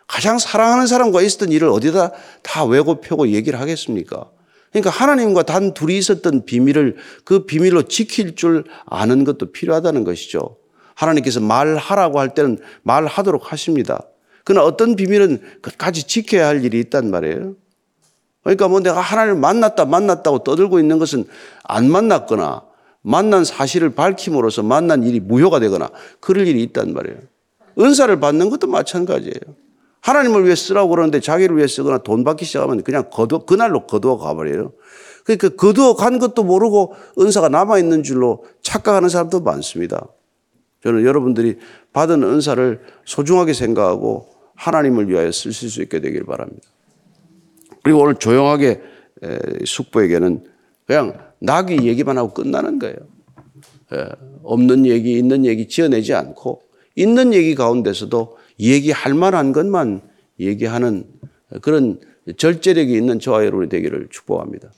가장 0.08 0.40
사랑하는 0.40 0.88
사람과 0.88 1.22
있었던 1.22 1.52
일을 1.52 1.70
어디다 1.70 2.14
다 2.42 2.66
외고 2.66 3.00
펴고 3.00 3.28
얘기를 3.28 3.60
하겠습니까? 3.60 4.32
그러니까 4.72 4.90
하나님과 4.90 5.44
단 5.44 5.76
둘이 5.76 6.00
있었던 6.00 6.46
비밀을 6.46 6.96
그 7.26 7.46
비밀로 7.46 7.84
지킬 7.84 8.36
줄 8.36 8.64
아는 8.88 9.24
것도 9.24 9.52
필요하다는 9.52 10.04
것이죠. 10.04 10.58
하나님께서 10.96 11.40
말하라고 11.40 12.20
할 12.20 12.34
때는 12.34 12.60
말하도록 12.84 13.52
하십니다. 13.52 14.02
그러나 14.44 14.66
어떤 14.66 14.96
비밀은 14.96 15.40
끝까지 15.62 16.08
지켜야 16.08 16.48
할 16.48 16.64
일이 16.64 16.80
있단 16.80 17.12
말이에요. 17.12 17.56
그러니까 18.44 18.68
뭐 18.68 18.80
내가 18.80 19.00
하나님을 19.00 19.40
만났다 19.40 19.86
만났다고 19.86 20.40
떠들고 20.40 20.80
있는 20.80 20.98
것은 21.00 21.26
안 21.64 21.90
만났거나 21.90 22.64
만난 23.02 23.44
사실을 23.46 23.92
밝힘으로써 23.92 24.64
만난 24.64 25.04
일이 25.04 25.20
무효가 25.20 25.60
되거나 25.60 25.90
그럴 26.20 26.48
일이 26.48 26.64
있단 26.64 26.94
말이에요. 26.94 27.18
은사를 27.80 28.20
받는 28.20 28.50
것도 28.50 28.68
마찬가지예요. 28.68 29.56
하나님을 30.02 30.46
위해 30.46 30.56
쓰라고 30.56 30.90
그러는데 30.90 31.20
자기를 31.20 31.56
위해 31.58 31.68
쓰거나 31.68 32.00
돈 32.00 32.24
받기 32.24 32.46
시작하면 32.46 32.84
그냥 32.84 33.06
거두, 33.12 33.46
그날로 33.46 33.86
거두어 33.86 34.18
가버려요. 34.18 34.74
그러니까 35.24 35.50
거두어 35.50 35.96
간 35.96 36.18
것도 36.18 36.44
모르고 36.44 36.96
은사가 37.20 37.50
남아있는 37.50 38.02
줄로 38.02 38.44
착각하는 38.64 39.10
사람도 39.10 39.42
많습니다. 39.42 40.08
저는 40.84 41.04
여러분들이 41.04 41.58
받은 41.94 42.24
은사를 42.24 42.82
소중하게 43.06 43.54
생각하고 43.54 44.28
하나님을 44.56 45.10
위하여 45.10 45.32
쓰실 45.32 45.70
수 45.70 45.82
있게 45.82 46.00
되길 46.00 46.26
바랍니다. 46.26 46.68
그리고 47.84 48.00
오늘 48.00 48.16
조용하게 48.16 48.82
숙부에게는 49.66 50.46
그냥 50.86 51.18
나귀 51.40 51.88
얘기만 51.88 52.18
하고 52.18 52.34
끝나는 52.34 52.80
거예요. 52.80 52.96
없는 54.44 54.86
얘기, 54.86 55.18
있는 55.18 55.46
얘기 55.46 55.68
지어내지 55.68 56.14
않고 56.14 56.62
있는 56.96 57.34
얘기 57.34 57.56
가운데서도 57.56 58.38
얘기할 58.60 59.14
만한 59.14 59.52
것만 59.52 60.02
얘기하는 60.40 61.06
그런 61.62 62.00
절제력이 62.38 62.94
있는 62.94 63.20
저와 63.20 63.46
여러분이 63.46 63.70
되기를 63.70 64.08
축복합니다. 64.10 64.72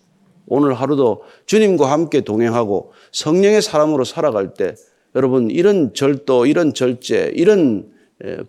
오늘 0.47 0.73
하루도 0.73 1.23
주님과 1.45 1.91
함께 1.91 2.21
동행하고 2.21 2.91
성령의 3.11 3.61
사람으로 3.61 4.03
살아갈 4.03 4.53
때 4.53 4.75
여러분 5.15 5.49
이런 5.51 5.93
절도, 5.93 6.45
이런 6.45 6.73
절제, 6.73 7.31
이런 7.35 7.91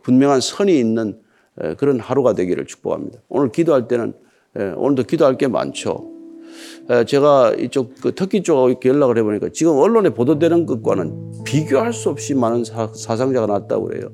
분명한 0.03 0.41
선이 0.41 0.79
있는 0.79 1.19
그런 1.77 2.01
하루가 2.01 2.33
되기를 2.35 2.67
축복합니다. 2.67 3.21
오늘 3.29 3.53
기도할 3.53 3.87
때는 3.89 4.15
오늘도 4.77 5.05
기도할 5.05 5.37
게 5.37 5.47
많죠. 5.49 6.11
제가 7.07 7.55
이쪽 7.55 7.95
그 8.01 8.15
터키 8.15 8.43
쪽하고 8.43 8.69
이렇게 8.71 8.89
연락을 8.89 9.19
해보니까 9.19 9.49
지금 9.53 9.77
언론에 9.77 10.11
보도되는 10.11 10.67
것과는 10.67 11.43
비교할 11.45 11.93
수 11.93 12.11
없이 12.11 12.35
많은 12.35 12.65
사, 12.65 12.89
상자가 12.95 13.47
났다고 13.47 13.87
그래요. 13.87 14.11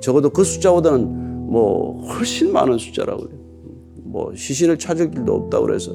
적어도 0.00 0.30
그 0.30 0.42
숫자보다는 0.42 1.06
뭐 1.50 2.02
훨씬 2.06 2.52
많은 2.52 2.78
숫자라고 2.78 3.24
그래요. 3.24 3.40
뭐 4.04 4.34
시신을 4.34 4.78
찾을 4.78 5.10
길도 5.10 5.32
없다고 5.32 5.66
그래서 5.66 5.92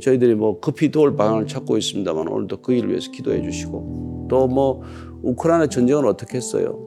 저희들이 0.00 0.34
뭐 0.34 0.60
급히 0.60 0.90
도울 0.90 1.16
방안을 1.16 1.46
찾고 1.46 1.76
있습니다만 1.76 2.28
오늘도 2.28 2.62
그 2.62 2.72
일을 2.72 2.90
위해서 2.90 3.10
기도해 3.10 3.42
주시고 3.42 4.26
또 4.28 4.46
뭐 4.46 4.82
우크라이나 5.22 5.66
전쟁은 5.68 6.06
어떻게 6.06 6.36
했어요? 6.36 6.78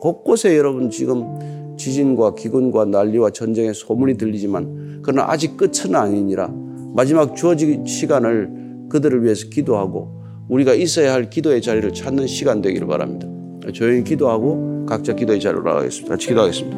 곳곳에 0.00 0.56
여러분 0.56 0.90
지금 0.90 1.76
지진과 1.76 2.34
기근과 2.34 2.84
난리와 2.86 3.30
전쟁의 3.30 3.74
소문이 3.74 4.16
들리지만 4.16 5.00
그러나 5.02 5.30
아직 5.30 5.56
끝은 5.56 5.94
아니니라 5.94 6.52
마지막 6.94 7.34
주어진 7.36 7.84
시간을 7.84 8.86
그들을 8.88 9.24
위해서 9.24 9.48
기도하고 9.48 10.20
우리가 10.48 10.74
있어야 10.74 11.12
할 11.12 11.30
기도의 11.30 11.62
자리를 11.62 11.92
찾는 11.92 12.26
시간 12.26 12.60
되기를 12.60 12.86
바랍니다. 12.86 13.28
조용히 13.72 14.02
기도하고 14.04 14.84
각자 14.86 15.14
기도의 15.14 15.40
자리로 15.40 15.62
나가겠습니다. 15.62 16.14
같이 16.14 16.28
기도하겠습니다. 16.28 16.76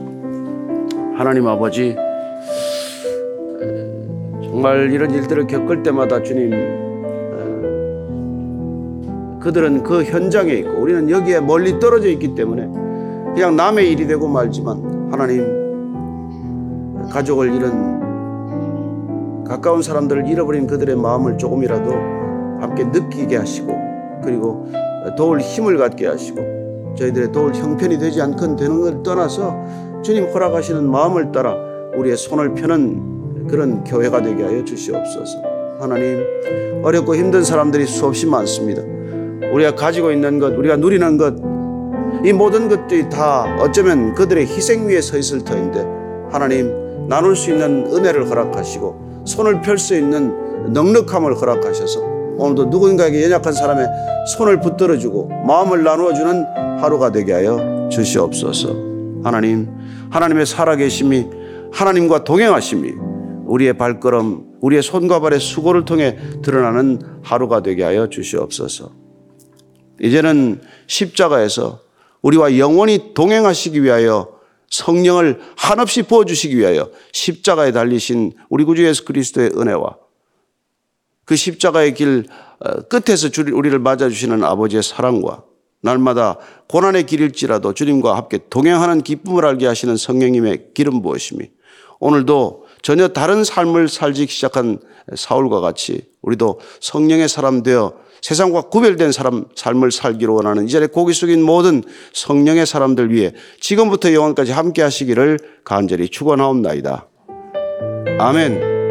하나님 1.17 1.47
아버지 1.47 1.97
정말 4.53 4.93
이런 4.93 5.11
일들을 5.11 5.47
겪을 5.47 5.83
때마다 5.83 6.23
주님 6.23 6.51
그들은 9.41 9.83
그 9.83 10.05
현장에 10.05 10.53
있고 10.53 10.83
우리는 10.83 11.09
여기에 11.09 11.41
멀리 11.41 11.81
떨어져 11.81 12.09
있기 12.11 12.35
때문에 12.35 12.67
그냥 13.33 13.57
남의 13.57 13.91
일이 13.91 14.07
되고 14.07 14.29
말지만 14.29 15.09
하나님 15.11 17.09
가족을 17.11 17.55
잃은 17.55 19.45
가까운 19.45 19.81
사람들을 19.81 20.29
잃어버린 20.29 20.67
그들의 20.67 20.97
마음을 20.97 21.39
조금이라도 21.39 21.91
함께 22.61 22.85
느끼게 22.85 23.39
하시고 23.39 23.75
그리고 24.23 24.69
도울 25.17 25.41
힘을 25.41 25.79
갖게 25.79 26.07
하시고 26.07 26.95
저희들의 26.99 27.33
도울 27.33 27.55
형편이 27.55 27.99
되지 27.99 28.21
않건 28.21 28.57
되는 28.57 28.83
걸 28.83 29.03
떠나서 29.03 30.03
주님 30.03 30.27
허락하시는 30.27 30.85
마음을 30.91 31.33
따라 31.33 31.57
우리의 31.97 32.19
손을 32.19 32.53
펴는 32.53 33.12
그런 33.49 33.85
교회가 33.85 34.23
되게 34.23 34.43
하여 34.43 34.65
주시옵소서. 34.65 35.43
하나님 35.81 36.25
어렵고 36.83 37.15
힘든 37.17 37.43
사람들이 37.43 37.87
수없이 37.87 38.27
많습니다. 38.27 38.83
우리가 39.53 39.75
가지고 39.75 40.13
있는 40.13 40.39
것, 40.39 40.57
우리가 40.57 40.77
누리는 40.77 41.17
것, 41.19 41.35
이 42.25 42.33
모든 42.33 42.69
것들이 42.69 43.09
다 43.09 43.45
어쩌면 43.61 44.15
그들의 44.15 44.47
희생 44.47 44.87
위에 44.87 45.01
서 45.01 45.19
있을 45.19 45.43
터인데 45.43 45.85
하나님 46.31 47.09
나눌 47.09 47.35
수 47.35 47.51
있는 47.51 47.87
은혜를 47.93 48.29
허락하시고 48.31 49.23
손을 49.27 49.61
펼 49.61 49.79
수 49.79 49.95
있는 49.97 50.73
넉넉함을 50.73 51.35
허락하셔서 51.35 52.01
오늘도 52.39 52.67
누군가에게 52.67 53.25
연약한 53.25 53.53
사람의 53.53 53.87
손을 54.37 54.61
붙들어주고 54.61 55.29
마음을 55.47 55.83
나누어주는 55.83 56.45
하루가 56.81 57.11
되게 57.13 57.33
하여 57.33 57.89
주시옵소서. 57.91 58.69
하나님, 59.23 59.69
하나님의 60.11 60.47
살아계심이 60.47 61.27
하나님과 61.73 62.25
동행하심이 62.25 62.93
우리의 63.53 63.75
발걸음, 63.75 64.57
우리의 64.61 64.83
손과 64.83 65.21
발의 65.21 65.39
수고를 65.39 65.85
통해 65.85 66.17
드러나는 66.43 67.01
하루가 67.23 67.63
되게 67.63 67.85
하여 67.85 68.09
주시옵소서. 68.09 68.93
이제는 70.01 70.63
십자가에서 70.87 71.81
우리와 72.23 72.57
영원히 72.57 73.13
동행하시기 73.13 73.83
위하여 73.83 74.41
성령을 74.71 75.41
한없이 75.57 76.03
부어주시기 76.03 76.57
위하여 76.57 76.91
십자가에 77.13 77.73
달리신 77.73 78.33
우리 78.49 78.65
구주 78.65 78.87
예수 78.87 79.05
그리스도의 79.05 79.51
은혜와 79.55 79.99
그 81.27 81.37
십자가의 81.37 81.93
길 81.93 82.25
어, 82.59 82.81
끝에서 82.83 83.29
우리를 83.53 83.79
맞아주시는 83.79 84.43
아버지의 84.45 84.83
사랑과 84.83 85.45
날마다 85.83 86.39
고난의 86.69 87.05
길일지라도 87.05 87.75
주님과 87.75 88.17
함께 88.17 88.39
동행하는 88.49 89.03
기쁨을 89.03 89.45
알게 89.45 89.67
하시는 89.67 89.95
성령님의 89.97 90.69
기름 90.75 91.03
부으심이 91.03 91.51
오늘도 92.01 92.62
전혀 92.83 93.09
다른 93.09 93.45
삶을 93.45 93.89
살기 93.89 94.27
시작한 94.27 94.79
사울과 95.15 95.61
같이 95.61 96.03
우리도 96.21 96.61
성령의 96.81 97.29
사람 97.29 97.63
되어 97.63 97.95
세상과 98.21 98.63
구별된 98.63 99.11
사람 99.11 99.45
삶을 99.55 99.91
살기로 99.91 100.35
원하는 100.35 100.67
이 100.67 100.69
자리에 100.69 100.87
고기 100.87 101.13
숙인 101.13 101.43
모든 101.43 101.83
성령의 102.13 102.67
사람들 102.67 103.13
위해 103.13 103.33
지금부터 103.61 104.13
영원까지 104.13 104.53
함께 104.53 104.83
하시기를 104.83 105.39
간절히 105.65 106.09
축원하옵나이다. 106.09 107.09
아멘. 108.19 108.82